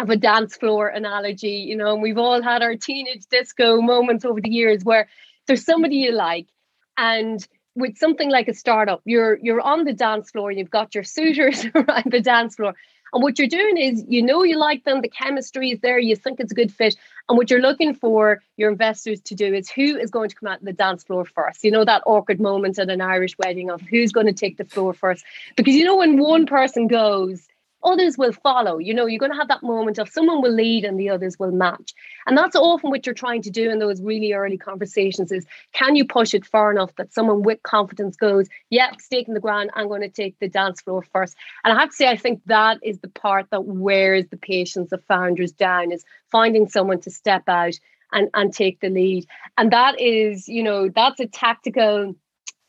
[0.00, 4.24] of a dance floor analogy you know and we've all had our teenage disco moments
[4.24, 5.08] over the years where
[5.46, 6.46] there's somebody you like
[6.96, 11.04] and with something like a startup, you're you're on the dance floor, you've got your
[11.04, 12.74] suitors around the dance floor.
[13.12, 16.16] And what you're doing is you know you like them, the chemistry is there, you
[16.16, 16.96] think it's a good fit.
[17.28, 20.48] And what you're looking for your investors to do is who is going to come
[20.48, 21.64] out the dance floor first.
[21.64, 24.64] You know, that awkward moment at an Irish wedding of who's going to take the
[24.64, 25.24] floor first.
[25.56, 27.46] Because you know, when one person goes,
[27.84, 28.78] others will follow.
[28.78, 31.38] You know, you're going to have that moment of someone will lead and the others
[31.38, 31.94] will match.
[32.26, 35.94] And that's often what you're trying to do in those really early conversations is can
[35.94, 39.70] you push it far enough that someone with confidence goes, yeah, stake in the ground,
[39.74, 41.36] I'm going to take the dance floor first.
[41.64, 44.92] And I have to say, I think that is the part that wears the patience
[44.92, 47.74] of founders down is finding someone to step out
[48.12, 49.26] and, and take the lead.
[49.58, 52.14] And that is, you know, that's a tactical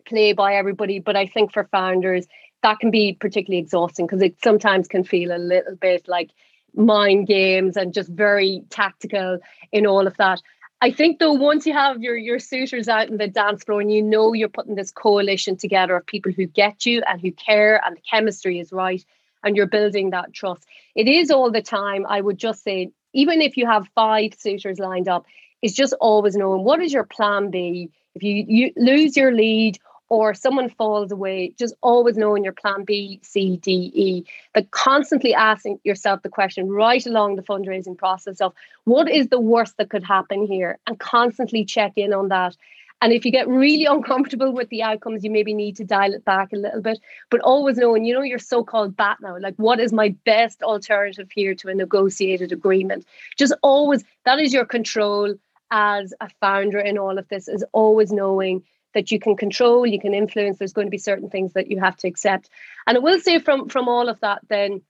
[0.06, 1.00] play by everybody.
[1.00, 2.28] But I think for founders,
[2.66, 6.32] that can be particularly exhausting because it sometimes can feel a little bit like
[6.76, 9.38] mind games and just very tactical
[9.72, 10.42] in all of that.
[10.82, 13.92] I think though once you have your your suitors out in the dance floor and
[13.92, 17.80] you know you're putting this coalition together of people who get you and who care
[17.86, 19.06] and the chemistry is right
[19.44, 20.66] and you're building that trust.
[20.96, 22.08] It is all the time.
[22.10, 25.28] I would just say even if you have five suitors lined up,
[25.62, 27.92] it's just always knowing what is your plan B.
[28.16, 29.78] If you, you lose your lead
[30.10, 34.26] or someone falls away, just always knowing your plan B, C, D, E.
[34.54, 39.40] But constantly asking yourself the question right along the fundraising process of what is the
[39.40, 42.56] worst that could happen here, and constantly check in on that.
[43.02, 46.24] And if you get really uncomfortable with the outcomes, you maybe need to dial it
[46.24, 47.00] back a little bit.
[47.30, 51.30] But always knowing, you know, your so called BATNA, like what is my best alternative
[51.34, 53.06] here to a negotiated agreement?
[53.38, 55.36] Just always, that is your control
[55.72, 58.64] as a founder in all of this, is always knowing
[58.96, 60.58] that you can control, you can influence.
[60.58, 62.50] There's going to be certain things that you have to accept.
[62.88, 64.82] And I will say from from all of that, then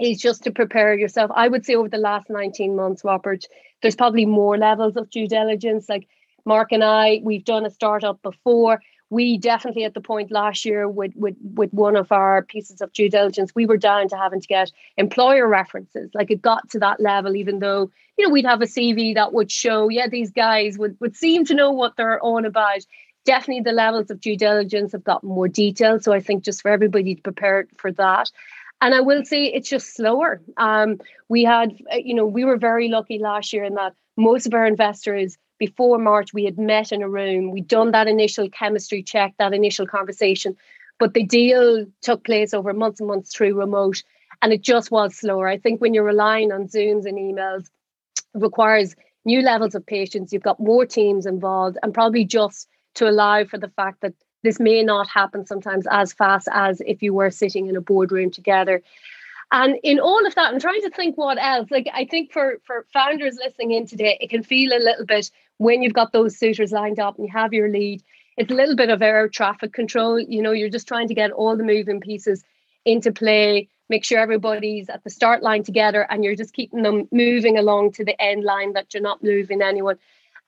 [0.00, 1.30] is just to prepare yourself.
[1.34, 3.44] I would say over the last 19 months, Robert,
[3.80, 5.88] there's probably more levels of due diligence.
[5.88, 6.08] Like
[6.44, 8.82] Mark and I, we've done a startup before.
[9.10, 12.92] We definitely at the point last year with, with with one of our pieces of
[12.94, 16.10] due diligence, we were down to having to get employer references.
[16.14, 19.34] Like it got to that level, even though, you know, we'd have a CV that
[19.34, 22.86] would show, yeah, these guys would, would seem to know what they're on about
[23.24, 26.02] definitely the levels of due diligence have gotten more detailed.
[26.02, 28.30] So I think just for everybody to prepare for that.
[28.80, 30.42] And I will say it's just slower.
[30.56, 34.46] Um, we had, uh, you know, we were very lucky last year in that most
[34.46, 37.52] of our investors before March we had met in a room.
[37.52, 40.56] We'd done that initial chemistry check, that initial conversation,
[40.98, 44.02] but the deal took place over months and months through remote,
[44.42, 45.46] and it just was slower.
[45.46, 47.66] I think when you're relying on Zooms and emails,
[48.34, 50.32] it requires new levels of patience.
[50.32, 54.58] You've got more teams involved, and probably just to allow for the fact that this
[54.58, 58.82] may not happen sometimes as fast as if you were sitting in a boardroom together.
[59.52, 61.70] And in all of that, I'm trying to think what else.
[61.70, 65.30] Like I think for for founders listening in today, it can feel a little bit
[65.58, 68.02] when you've got those suitors lined up and you have your lead.
[68.38, 70.18] It's a little bit of air traffic control.
[70.18, 72.42] You know, you're just trying to get all the moving pieces
[72.86, 77.06] into play, make sure everybody's at the start line together, and you're just keeping them
[77.12, 79.98] moving along to the end line that you're not moving anyone.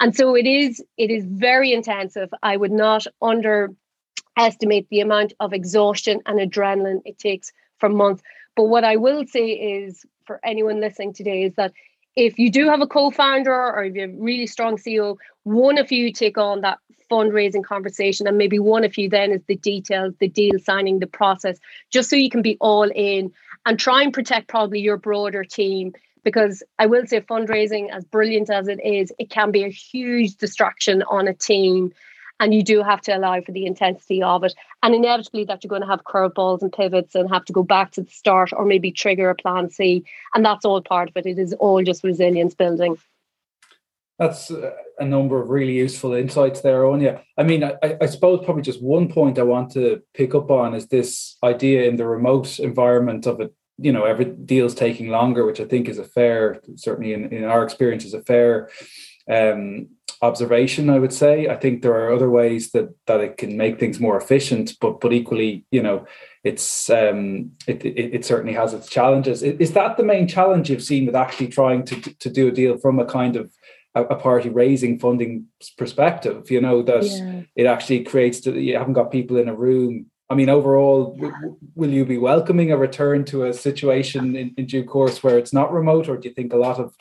[0.00, 2.30] And so it is it is very intensive.
[2.42, 8.22] I would not underestimate the amount of exhaustion and adrenaline it takes for months.
[8.56, 11.72] But what I will say is for anyone listening today is that
[12.16, 15.78] if you do have a co-founder or if you have a really strong CEO, one
[15.78, 16.78] of you take on that
[17.10, 21.06] fundraising conversation and maybe one of you then is the details, the deal signing, the
[21.06, 21.58] process,
[21.90, 23.32] just so you can be all in
[23.66, 25.92] and try and protect probably your broader team.
[26.24, 30.36] Because I will say fundraising, as brilliant as it is, it can be a huge
[30.36, 31.92] distraction on a team
[32.40, 35.68] and you do have to allow for the intensity of it and inevitably that you're
[35.68, 38.64] going to have curveballs and pivots and have to go back to the start or
[38.64, 42.02] maybe trigger a plan c and that's all part of it it is all just
[42.02, 42.96] resilience building
[44.18, 47.20] that's uh, a number of really useful insights there, Áine.
[47.36, 50.72] I mean, I, I, suppose probably just one point I want to pick up on
[50.74, 53.52] is this idea in the remote environment of it.
[53.78, 57.44] You know, every deal's taking longer, which I think is a fair, certainly in, in
[57.44, 58.70] our experience, is a fair
[59.28, 59.88] um,
[60.22, 61.48] observation i would say.
[61.48, 65.00] I think there are other ways that that it can make things more efficient but
[65.00, 66.06] but equally you know
[66.44, 69.42] it's um it it, it certainly has its challenges.
[69.42, 72.78] Is, that the main challenge you've seen with actually trying to to do a deal
[72.78, 73.52] from a kind of
[73.94, 75.46] a, party raising funding
[75.78, 76.50] perspective?
[76.50, 77.42] You know that yeah.
[77.56, 81.56] it actually creates that you haven't got people in a room I mean, overall, w-
[81.76, 85.52] will you be welcoming a return to a situation in, in, due course where it's
[85.52, 86.96] not remote, or do you think a lot of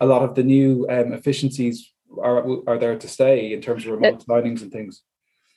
[0.00, 3.92] a lot of the new um, efficiencies are are there to stay in terms of
[3.92, 5.02] remote signings and things?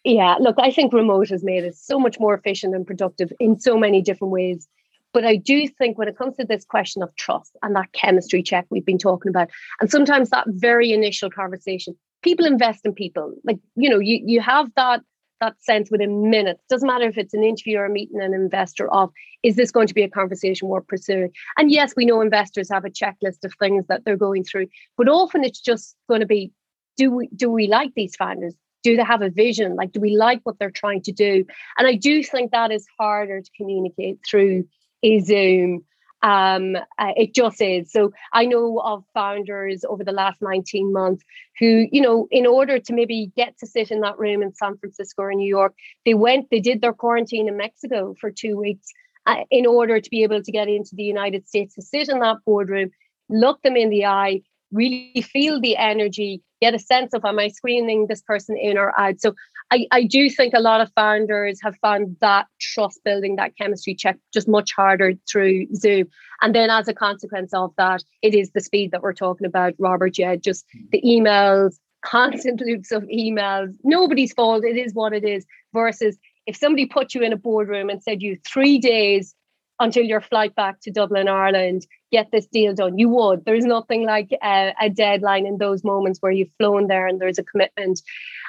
[0.03, 3.57] Yeah, look, I think remote has made it so much more efficient and productive in
[3.61, 4.67] so many different ways.
[5.13, 8.43] But I do think when it comes to this question of trust and that chemistry
[8.43, 13.35] check we've been talking about, and sometimes that very initial conversation, people invest in people.
[13.45, 15.01] Like, you know, you, you have that
[15.41, 16.63] that sense within minutes.
[16.69, 19.11] Doesn't matter if it's an interview or meeting an investor of,
[19.43, 21.31] is this going to be a conversation worth pursuing?
[21.57, 25.09] And yes, we know investors have a checklist of things that they're going through, but
[25.09, 26.51] often it's just going to be,
[26.95, 28.53] do we do we like these founders?
[28.83, 29.75] Do they have a vision?
[29.75, 31.45] Like, do we like what they're trying to do?
[31.77, 34.65] And I do think that is harder to communicate through
[35.03, 35.83] a Zoom
[36.21, 37.91] um, uh, it just is.
[37.91, 41.23] So I know of founders over the last 19 months
[41.59, 44.77] who, you know, in order to maybe get to sit in that room in San
[44.77, 45.73] Francisco or New York,
[46.05, 48.87] they went, they did their quarantine in Mexico for two weeks
[49.25, 52.19] uh, in order to be able to get into the United States to sit in
[52.19, 52.91] that boardroom,
[53.29, 57.49] look them in the eye, really feel the energy, get a sense of am I
[57.49, 59.19] screening this person in or out.
[59.19, 59.33] So
[59.71, 63.95] I, I do think a lot of founders have found that trust building, that chemistry
[63.95, 66.07] check just much harder through Zoom.
[66.41, 69.73] And then as a consequence of that, it is the speed that we're talking about,
[69.79, 70.17] Robert.
[70.17, 70.85] Yeah, just hmm.
[70.91, 74.65] the emails, constant loops of emails, nobody's fault.
[74.65, 75.45] It is what it is.
[75.73, 79.33] Versus if somebody put you in a boardroom and said you three days
[79.81, 82.99] until your flight back to Dublin, Ireland, get this deal done.
[82.99, 83.45] You would.
[83.45, 87.39] There's nothing like a, a, deadline in those moments where you've flown there and there's
[87.39, 88.01] a commitment.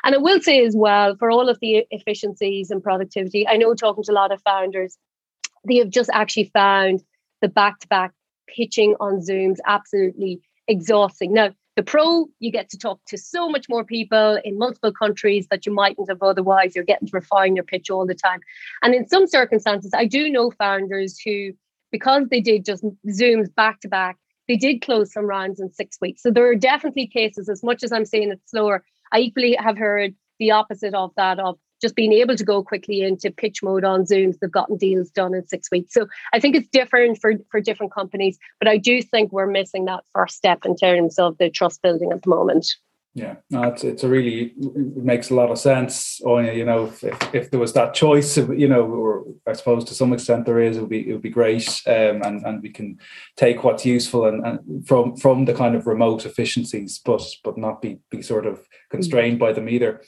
[0.04, 3.74] And I will say as well, for all of the efficiencies and productivity, I know
[3.74, 4.98] talking to a lot of founders,
[5.66, 7.02] they have just actually found
[7.40, 8.12] the back to back
[8.46, 11.32] pitching on Zooms absolutely exhausting.
[11.32, 15.46] Now, the pro, you get to talk to so much more people in multiple countries
[15.50, 16.74] that you mightn't have otherwise.
[16.74, 18.40] You're getting to refine your pitch all the time.
[18.82, 21.52] And in some circumstances, I do know founders who,
[21.90, 25.96] because they did just Zooms back to back, they did close some rounds in six
[26.00, 26.22] weeks.
[26.22, 29.78] So there are definitely cases, as much as I'm saying it's slower, I equally have
[29.78, 33.84] heard the opposite of that of just being able to go quickly into pitch mode
[33.84, 35.92] on Zooms, they've gotten deals done in six weeks.
[35.92, 39.84] So I think it's different for, for different companies, but I do think we're missing
[39.86, 42.66] that first step in terms of the trust building at the moment.
[43.14, 46.18] Yeah, no, it's it's a really it makes a lot of sense.
[46.24, 49.94] Oh, you know, if, if there was that choice, you know, or I suppose to
[49.94, 52.70] some extent there is, it would be it would be great, um, and and we
[52.70, 52.98] can
[53.36, 57.82] take what's useful and, and from from the kind of remote efficiencies, but but not
[57.82, 60.00] be be sort of constrained by them either.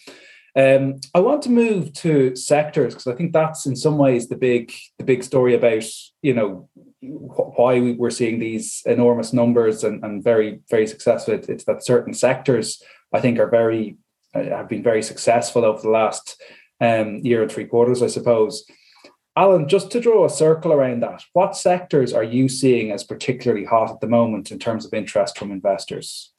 [0.57, 4.37] Um, I want to move to sectors because I think that's in some ways the
[4.37, 5.85] big the big story about
[6.23, 6.69] you know
[7.01, 11.35] why we're seeing these enormous numbers and, and very very successful.
[11.35, 13.97] It's that certain sectors I think are very
[14.35, 16.41] uh, have been very successful over the last
[16.81, 18.65] um, year and three quarters, I suppose.
[19.37, 23.65] Alan, just to draw a circle around that, what sectors are you seeing as particularly
[23.65, 26.33] hot at the moment in terms of interest from investors?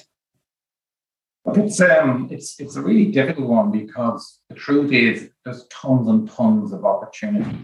[1.48, 6.30] It's um, it's it's a really difficult one because the truth is there's tons and
[6.30, 7.58] tons of opportunity,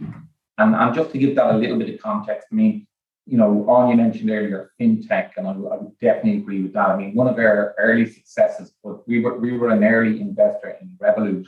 [0.60, 2.86] and and just to give that a little bit of context, I mean,
[3.26, 6.90] you know, Áine mentioned earlier fintech, and I, I would definitely agree with that.
[6.90, 10.78] I mean, one of our early successes was we were we were an early investor
[10.80, 11.48] in Revolut,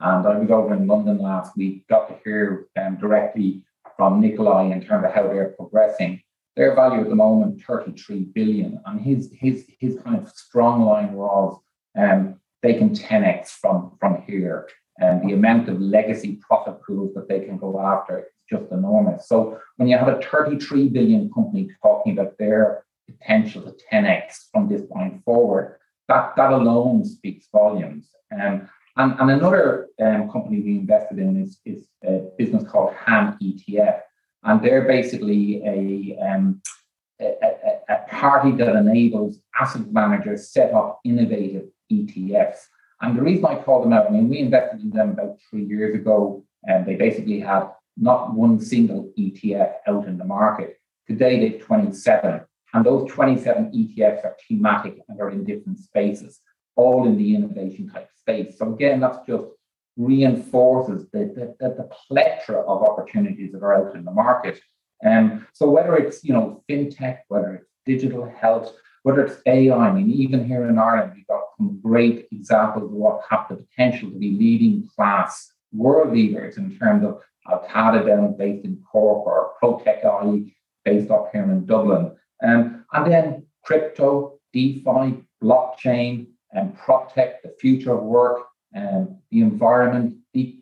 [0.00, 3.64] and I was over in London last week, got to hear um, directly
[3.96, 6.20] from Nikolai in terms of how they're progressing.
[6.56, 8.80] Their value at the moment, 33 billion.
[8.84, 11.58] And his his his kind of strong line was
[11.96, 14.68] um, they can 10x from from here.
[14.98, 19.28] and the amount of legacy profit pools that they can go after is just enormous.
[19.28, 24.68] So when you have a 33 billion company talking about their potential to 10x from
[24.68, 25.78] this point forward,
[26.08, 28.08] that, that alone speaks volumes.
[28.32, 34.00] Um, and, and another um, company we invested in is, is a business called HANetf.
[34.42, 36.60] And they're basically a, um,
[37.20, 42.66] a, a, a party that enables asset managers set up innovative ETFs.
[43.00, 45.64] And the reason I call them out, I mean, we invested in them about three
[45.64, 50.78] years ago, and they basically had not one single ETF out in the market.
[51.06, 52.40] Today, they've 27.
[52.72, 56.40] And those 27 ETFs are thematic and are in different spaces,
[56.76, 58.58] all in the innovation type space.
[58.58, 59.44] So again, that's just
[59.96, 64.60] reinforces the, the, the, plethora of opportunities that are out in the market.
[65.04, 68.72] Um, so whether it's you know fintech, whether it's digital health,
[69.02, 71.42] whether it's AI, I mean, even here in Ireland, we've got
[71.82, 77.04] great examples of what have the potential to be leading class world leaders in terms
[77.04, 77.20] of
[77.68, 80.52] down based in Cork or Protex AI
[80.84, 82.12] based up here in Dublin.
[82.42, 90.16] Um, and then crypto, DeFi, blockchain, and PropTech, the future of work, um, the environment,
[90.32, 90.60] de-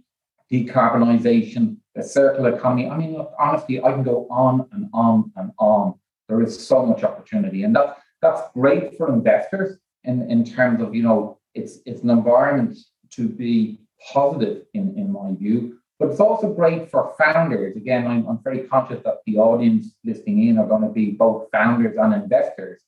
[0.52, 2.88] decarbonisation, the circular economy.
[2.88, 5.94] I mean, look, honestly, I can go on and on and on.
[6.28, 9.78] There is so much opportunity, and that that's great for investors
[10.08, 12.76] in, in terms of you know it's it's an environment
[13.10, 13.80] to be
[14.12, 15.78] positive in in my view.
[15.98, 17.74] But it's also great for founders.
[17.76, 21.48] Again, I'm, I'm very conscious that the audience listening in are going to be both
[21.50, 22.80] founders and investors.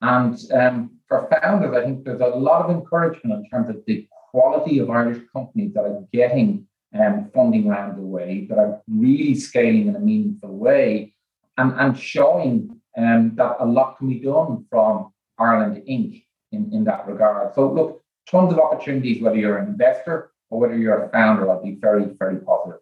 [0.00, 4.08] And um, for founders, I think there's a lot of encouragement in terms of the
[4.30, 6.66] quality of Irish companies that are getting
[6.98, 11.14] um, funding the way, that are really scaling in a meaningful way,
[11.58, 16.24] and, and showing um, that a lot can be done from Ireland Inc.
[16.54, 17.54] in, in that regard.
[17.54, 21.62] So, look, tons of opportunities, whether you're an investor or whether you're a founder, I'd
[21.62, 22.80] be very, very positive.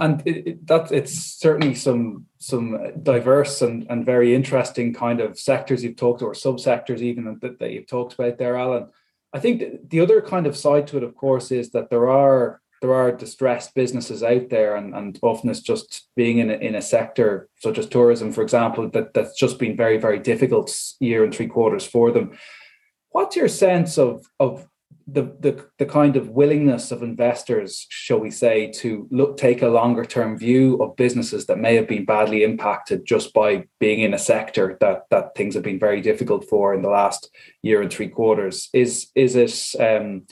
[0.00, 5.36] And it, it, that it's certainly some some diverse and, and very interesting kind of
[5.36, 8.88] sectors you've talked or subsectors even that, that you've talked about there, Alan.
[9.32, 12.60] I think the other kind of side to it, of course, is that there are
[12.80, 16.76] there are distressed businesses out there, and, and often it's just being in a, in
[16.76, 21.24] a sector such as tourism, for example, that that's just been very very difficult year
[21.24, 22.38] and three quarters for them.
[23.10, 24.68] What's your sense of of
[25.10, 29.68] the, the the kind of willingness of investors, shall we say, to look take a
[29.68, 34.12] longer term view of businesses that may have been badly impacted just by being in
[34.12, 37.30] a sector that that things have been very difficult for in the last
[37.62, 38.68] year and three quarters.
[38.74, 40.26] Is is it um,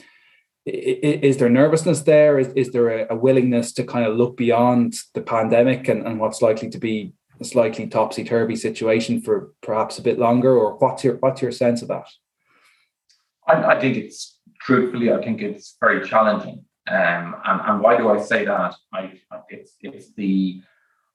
[0.67, 2.37] is there nervousness there?
[2.37, 6.41] Is, is there a, willingness to kind of look beyond the pandemic and, and what's
[6.41, 10.55] likely to be a slightly topsy turvy situation for perhaps a bit longer?
[10.55, 12.07] Or what's your what's your sense of that?
[13.47, 16.65] I, I think it's truthfully, I think it's very challenging.
[16.89, 18.75] Um, and, and why do I say that?
[18.93, 19.19] I,
[19.49, 20.61] it's it's the,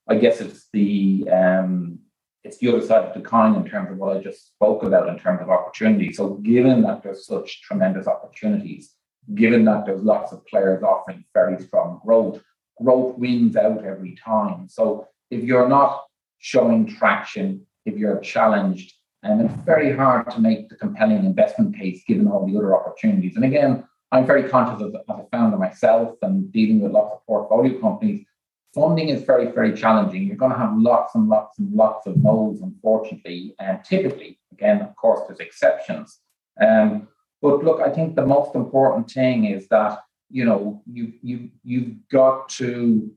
[0.09, 1.99] I guess it's the um,
[2.45, 5.09] it's the other side of the coin in terms of what I just spoke about
[5.09, 6.13] in terms of opportunity.
[6.13, 8.95] So given that there's such tremendous opportunities,
[9.35, 12.43] given that there's lots of players offering very strong growth,
[12.83, 14.69] growth wins out every time.
[14.69, 16.05] So if you're not
[16.39, 18.93] showing traction, if you're challenged,
[19.23, 23.37] and it's very hard to make the compelling investment case given all the other opportunities.
[23.37, 27.27] And again, I'm very conscious of, as a founder myself and dealing with lots of
[27.27, 28.27] portfolio companies.
[28.75, 30.25] Funding is very, very challenging.
[30.25, 33.55] You're going to have lots and lots and lots of no's, unfortunately.
[33.59, 36.19] And typically, again, of course, there's exceptions.
[36.61, 37.09] Um,
[37.41, 39.99] but look, I think the most important thing is that
[40.31, 43.11] you know you you you've got to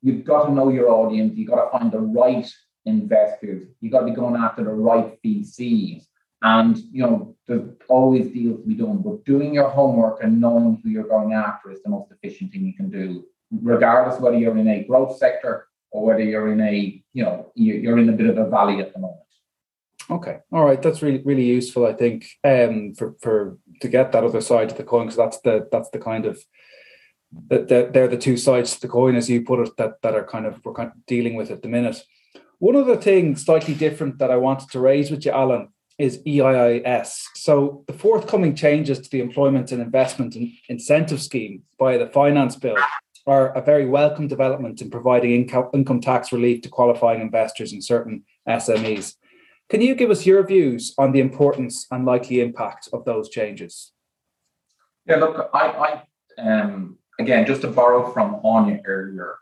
[0.00, 1.36] you've got to know your audience.
[1.36, 2.50] You've got to find the right
[2.84, 3.68] investors.
[3.80, 6.06] You got to be going after the right VCs.
[6.42, 10.80] And you know, there's always deals to be done, but doing your homework and knowing
[10.82, 14.58] who you're going after is the most efficient thing you can do, regardless whether you're
[14.58, 18.26] in a growth sector or whether you're in a, you know, you're in a bit
[18.26, 19.20] of a valley at the moment.
[20.10, 21.86] Okay, all right, that's really really useful.
[21.86, 25.40] I think um, for for to get that other side of the coin because that's
[25.42, 26.42] the that's the kind of
[27.48, 30.26] that they're the two sides of the coin, as you put it, that that are
[30.26, 32.02] kind of we're kind of dealing with at the minute.
[32.62, 37.24] One other thing slightly different that I wanted to raise with you, Alan, is EIIS.
[37.34, 40.36] So the forthcoming changes to the Employment and Investment
[40.68, 42.76] Incentive Scheme via the Finance Bill
[43.26, 47.82] are a very welcome development in providing income, income tax relief to qualifying investors in
[47.82, 49.16] certain SMEs.
[49.68, 53.90] Can you give us your views on the importance and likely impact of those changes?
[55.04, 56.04] Yeah, look, I,
[56.38, 59.38] I um, again, just to borrow from Áine earlier,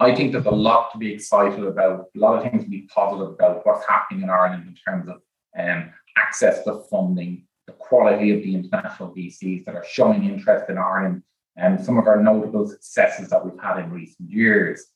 [0.00, 2.82] I think there's a lot to be excited about, a lot of things to be
[2.82, 5.20] positive about what's happening in Ireland in terms of
[5.58, 10.78] um, access to funding, the quality of the international VCs that are showing interest in
[10.78, 11.22] Ireland,
[11.56, 14.86] and some of our notable successes that we've had in recent years.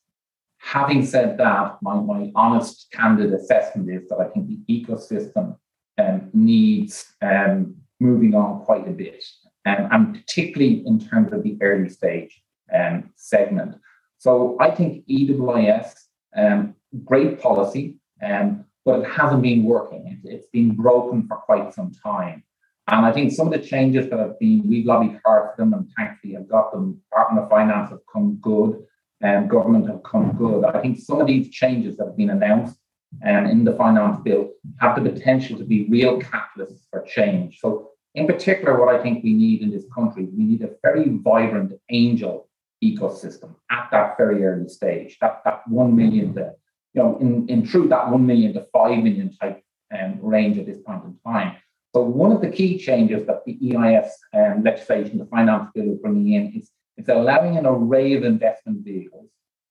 [0.58, 5.56] Having said that, my, my honest, candid assessment is that I think the ecosystem
[5.98, 9.24] um, needs um, moving on quite a bit,
[9.66, 12.42] um, and particularly in terms of the early stage
[12.74, 13.76] um, segment.
[14.18, 15.92] So I think EIIS,
[16.36, 20.20] um, great policy, um, but it hasn't been working.
[20.24, 22.42] It, it's been broken for quite some time.
[22.88, 25.74] And I think some of the changes that have been, we've lobbied hard for them
[25.74, 27.00] and thankfully have got them.
[27.10, 28.82] Department of Finance have come good
[29.20, 30.64] and um, government have come good.
[30.64, 32.78] I think some of these changes that have been announced
[33.26, 34.50] um, in the finance bill
[34.80, 37.58] have the potential to be real catalysts for change.
[37.60, 41.08] So in particular, what I think we need in this country, we need a very
[41.08, 42.47] vibrant angel
[42.82, 46.52] ecosystem at that very early stage, that, that 1 million to,
[46.94, 49.62] you know, in, in truth, that 1 million to 5 million type
[49.96, 51.56] um, range at this point in time.
[51.94, 55.98] So one of the key changes that the EIS um, legislation, the finance bill is
[55.98, 59.30] bringing in is it's allowing an array of investment vehicles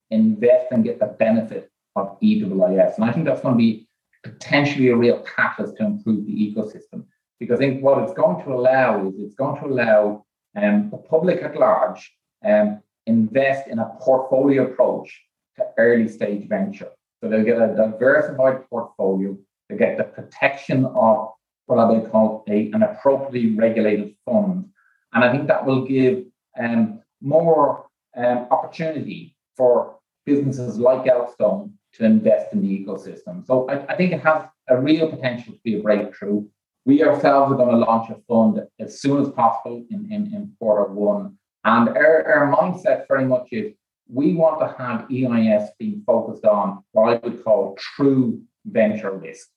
[0.09, 2.95] invest and get the benefit of EIIS.
[2.95, 3.87] And I think that's going to be
[4.23, 7.05] potentially a real catalyst to improve the ecosystem.
[7.39, 10.97] Because I think what it's going to allow is it's going to allow um, the
[10.97, 12.11] public at large
[12.43, 15.21] um, invest in a portfolio approach
[15.55, 16.91] to early stage venture.
[17.21, 19.37] So they'll get a diversified portfolio,
[19.69, 21.29] they get the protection of
[21.65, 24.69] what I would call a, an appropriately regulated fund.
[25.13, 26.25] And I think that will give
[26.59, 33.45] um, more um, opportunity for businesses like Elkstone to invest in the ecosystem.
[33.45, 36.45] So I, I, think it has a real potential to be a breakthrough.
[36.85, 40.53] We ourselves are going to launch a fund as soon as possible in, in, in
[40.59, 41.37] quarter one.
[41.63, 43.73] And our, our mindset very much is
[44.09, 49.47] we want to have EIS being focused on what I would call true venture risk,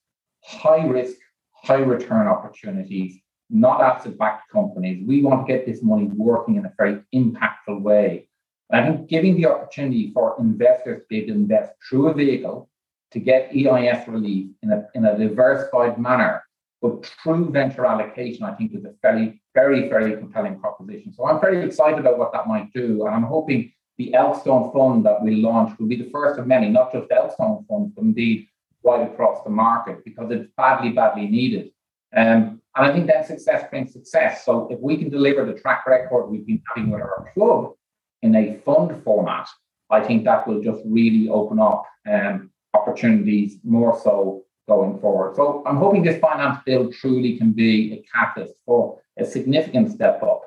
[0.44, 1.16] high risk,
[1.52, 5.04] high return opportunities, not asset backed companies.
[5.06, 8.28] We want to get this money working in a very impactful way.
[8.70, 12.14] And I think giving the opportunity for investors to be able to invest through a
[12.14, 12.68] vehicle
[13.12, 16.44] to get EIS relief in a, in a diversified manner,
[16.82, 21.12] but true venture allocation, I think is a very, very, very compelling proposition.
[21.12, 23.06] So I'm very excited about what that might do.
[23.06, 26.70] And I'm hoping the Elkstone Fund that we launch will be the first of many,
[26.70, 28.46] not just Elkstone funds, but indeed
[28.82, 31.70] right across the market because it's badly, badly needed.
[32.16, 34.44] Um, and I think that success brings success.
[34.44, 37.74] So if we can deliver the track record we've been having with our club
[38.22, 39.48] in a fund format,
[39.90, 45.34] I think that will just really open up um, opportunities more so going forward.
[45.34, 50.22] So I'm hoping this finance bill truly can be a catalyst for a significant step
[50.22, 50.42] up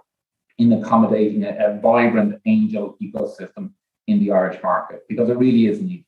[0.57, 3.71] in accommodating a, a vibrant angel ecosystem
[4.07, 6.05] in the Irish market because it really is needed.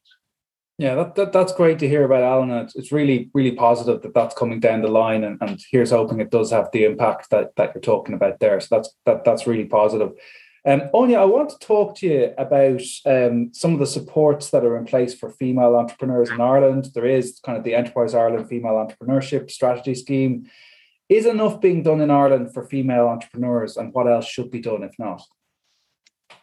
[0.77, 2.51] Yeah, that, that, that's great to hear about Alan.
[2.51, 6.19] It's, it's really, really positive that that's coming down the line, and, and here's hoping
[6.19, 8.59] it does have the impact that, that you're talking about there.
[8.59, 10.11] So that's that that's really positive.
[10.67, 14.65] Um, Áine, I want to talk to you about um, some of the supports that
[14.65, 16.89] are in place for female entrepreneurs in Ireland.
[16.95, 20.49] There is kind of the Enterprise Ireland Female Entrepreneurship Strategy Scheme.
[21.07, 24.81] Is enough being done in Ireland for female entrepreneurs, and what else should be done
[24.81, 25.21] if not?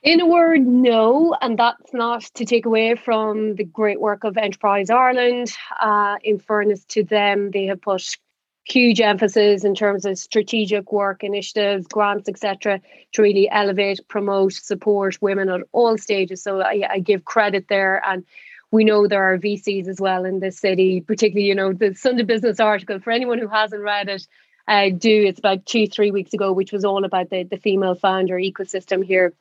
[0.05, 1.37] In a word, no.
[1.41, 5.53] And that's not to take away from the great work of Enterprise Ireland.
[5.81, 8.17] Uh, in fairness to them, they have put
[8.65, 12.81] huge emphasis in terms of strategic work initiatives, grants, etc.,
[13.13, 16.43] to really elevate, promote, support women at all stages.
[16.43, 18.03] So I, I give credit there.
[18.07, 18.25] And
[18.71, 22.23] we know there are VCs as well in this city, particularly, you know, the Sunday
[22.23, 24.27] Business article, for anyone who hasn't read it,
[24.69, 25.25] uh, do.
[25.27, 29.05] It's about two, three weeks ago, which was all about the, the female founder ecosystem
[29.05, 29.35] here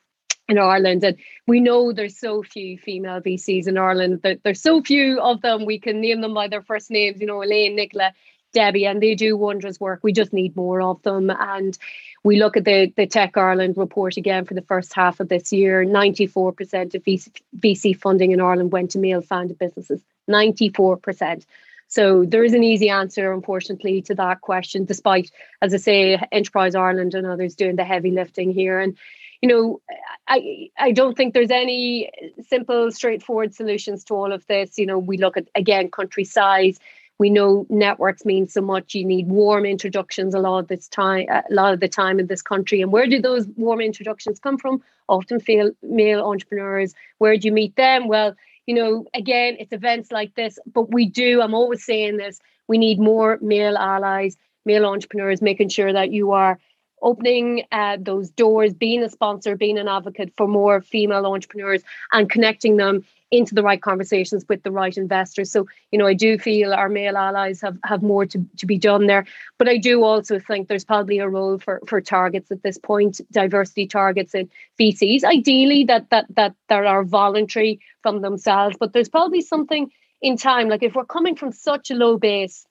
[0.49, 1.03] in Ireland.
[1.03, 1.17] And
[1.47, 4.21] we know there's so few female VCs in Ireland.
[4.23, 5.65] That there's so few of them.
[5.65, 8.13] We can name them by their first names, you know, Elaine, Nicola,
[8.51, 9.99] Debbie, and they do wondrous work.
[10.03, 11.29] We just need more of them.
[11.29, 11.77] And
[12.23, 15.51] we look at the, the Tech Ireland report again for the first half of this
[15.51, 20.01] year 94% of VC, VC funding in Ireland went to male founded businesses.
[20.29, 21.45] 94%.
[21.87, 25.29] So there is an easy answer, unfortunately, to that question, despite,
[25.61, 28.79] as I say, Enterprise Ireland and others doing the heavy lifting here.
[28.79, 28.97] And
[29.41, 29.81] you know,
[30.27, 32.11] I I don't think there's any
[32.47, 34.77] simple, straightforward solutions to all of this.
[34.77, 36.79] You know, we look at again country size.
[37.19, 38.95] We know networks mean so much.
[38.95, 42.27] You need warm introductions a lot of this time, a lot of the time in
[42.27, 42.81] this country.
[42.81, 44.81] And where do those warm introductions come from?
[45.07, 45.41] Often
[45.83, 46.93] male entrepreneurs.
[47.19, 48.07] Where do you meet them?
[48.07, 48.35] Well,
[48.65, 51.41] you know, again, it's events like this, but we do.
[51.41, 52.39] I'm always saying this.
[52.67, 56.57] We need more male allies, male entrepreneurs, making sure that you are
[57.01, 61.81] opening uh, those doors, being a sponsor, being an advocate for more female entrepreneurs
[62.13, 65.49] and connecting them into the right conversations with the right investors.
[65.51, 68.77] So, you know, I do feel our male allies have, have more to, to be
[68.77, 69.25] done there.
[69.57, 73.21] But I do also think there's probably a role for, for targets at this point,
[73.31, 75.23] diversity targets in VCs.
[75.23, 79.89] Ideally that that that that are voluntary from themselves, but there's probably something
[80.21, 80.69] in time.
[80.69, 82.67] Like if we're coming from such a low base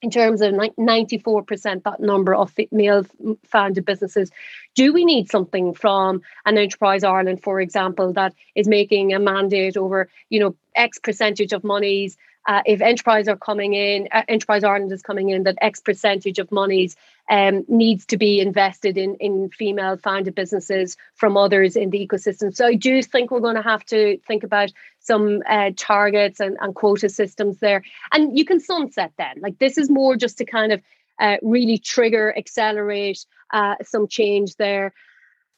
[0.00, 3.04] in terms of 94% that number of male
[3.44, 4.30] founded businesses.
[4.74, 9.76] Do we need something from an enterprise ireland for example that is making a mandate
[9.76, 12.16] over you know x percentage of monies
[12.46, 16.38] uh, if enterprise are coming in, uh, Enterprise Ireland is coming in, that X percentage
[16.38, 16.96] of monies
[17.30, 22.54] um, needs to be invested in in female founded businesses from others in the ecosystem.
[22.54, 26.56] So I do think we're going to have to think about some uh, targets and,
[26.60, 27.82] and quota systems there,
[28.12, 29.40] and you can sunset then.
[29.40, 30.82] Like this is more just to kind of
[31.18, 34.94] uh, really trigger, accelerate uh, some change there.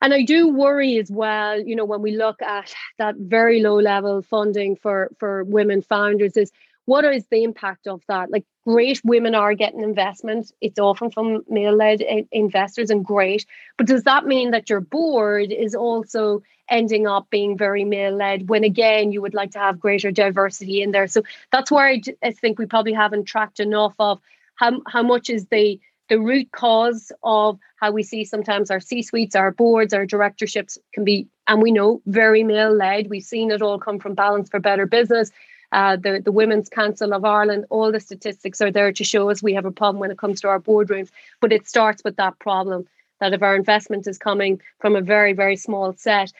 [0.02, 3.78] And I do worry as well, you know, when we look at that very low
[3.78, 6.52] level funding for for women founders, is
[6.90, 8.32] what is the impact of that?
[8.32, 10.50] Like, great women are getting investment.
[10.60, 13.46] It's often from male led eh, investors and great.
[13.76, 18.48] But does that mean that your board is also ending up being very male led
[18.48, 21.06] when, again, you would like to have greater diversity in there?
[21.06, 21.22] So
[21.52, 24.18] that's where I, I think we probably haven't tracked enough of
[24.56, 25.78] how, how much is the
[26.08, 30.76] the root cause of how we see sometimes our C suites, our boards, our directorships
[30.92, 33.08] can be, and we know, very male led.
[33.08, 35.30] We've seen it all come from Balance for Better Business
[35.72, 39.42] uh, the, the Women's Council of Ireland, all the statistics are there to show us
[39.42, 41.10] we have a problem when it comes to our boardrooms.
[41.40, 42.86] But it starts with that problem
[43.20, 46.32] that if our investment is coming from a very, very small set.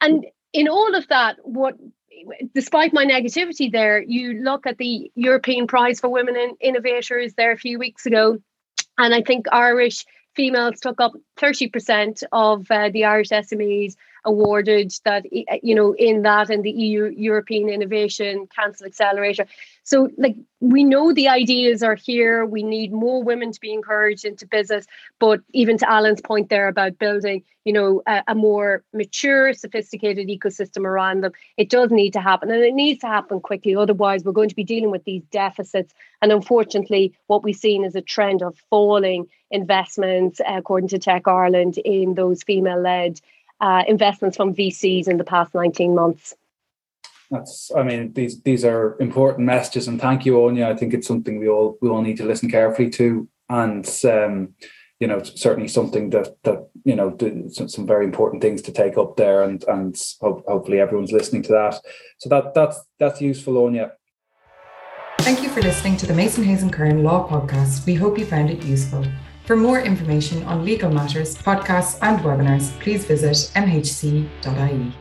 [0.00, 1.76] And in all of that, what
[2.54, 7.52] despite my negativity there, you look at the European Prize for Women in Innovators there
[7.52, 8.38] a few weeks ago,
[8.98, 10.04] and I think Irish
[10.34, 16.22] females took up 30% of uh, the Irish SMEs awarded that uh, you know in
[16.22, 19.46] that and the EU European Innovation Council Accelerator.
[19.84, 22.46] So like we know the ideas are here.
[22.46, 24.86] We need more women to be encouraged into business.
[25.18, 30.28] But even to Alan's point there about building, you know, a, a more mature, sophisticated
[30.28, 33.74] ecosystem around them, it does need to happen, and it needs to happen quickly.
[33.74, 35.92] Otherwise, we're going to be dealing with these deficits.
[36.20, 41.78] And unfortunately, what we've seen is a trend of falling investments, according to Tech Ireland,
[41.78, 43.20] in those female-led
[43.62, 46.34] uh, investments from VCs in the past 19 months.
[47.30, 50.66] That's, I mean, these these are important messages, and thank you, Áine.
[50.66, 54.54] I think it's something we all we all need to listen carefully to, and um,
[55.00, 57.16] you know, certainly something that that you know,
[57.48, 61.52] some, some very important things to take up there, and and hopefully everyone's listening to
[61.52, 61.80] that.
[62.18, 63.90] So that that's that's useful, Áine.
[65.20, 67.86] Thank you for listening to the Mason Hayes and Curran Law Podcast.
[67.86, 69.06] We hope you found it useful.
[69.44, 74.92] For more information on legal matters, podcasts, and webinars, please visit mhc.ie.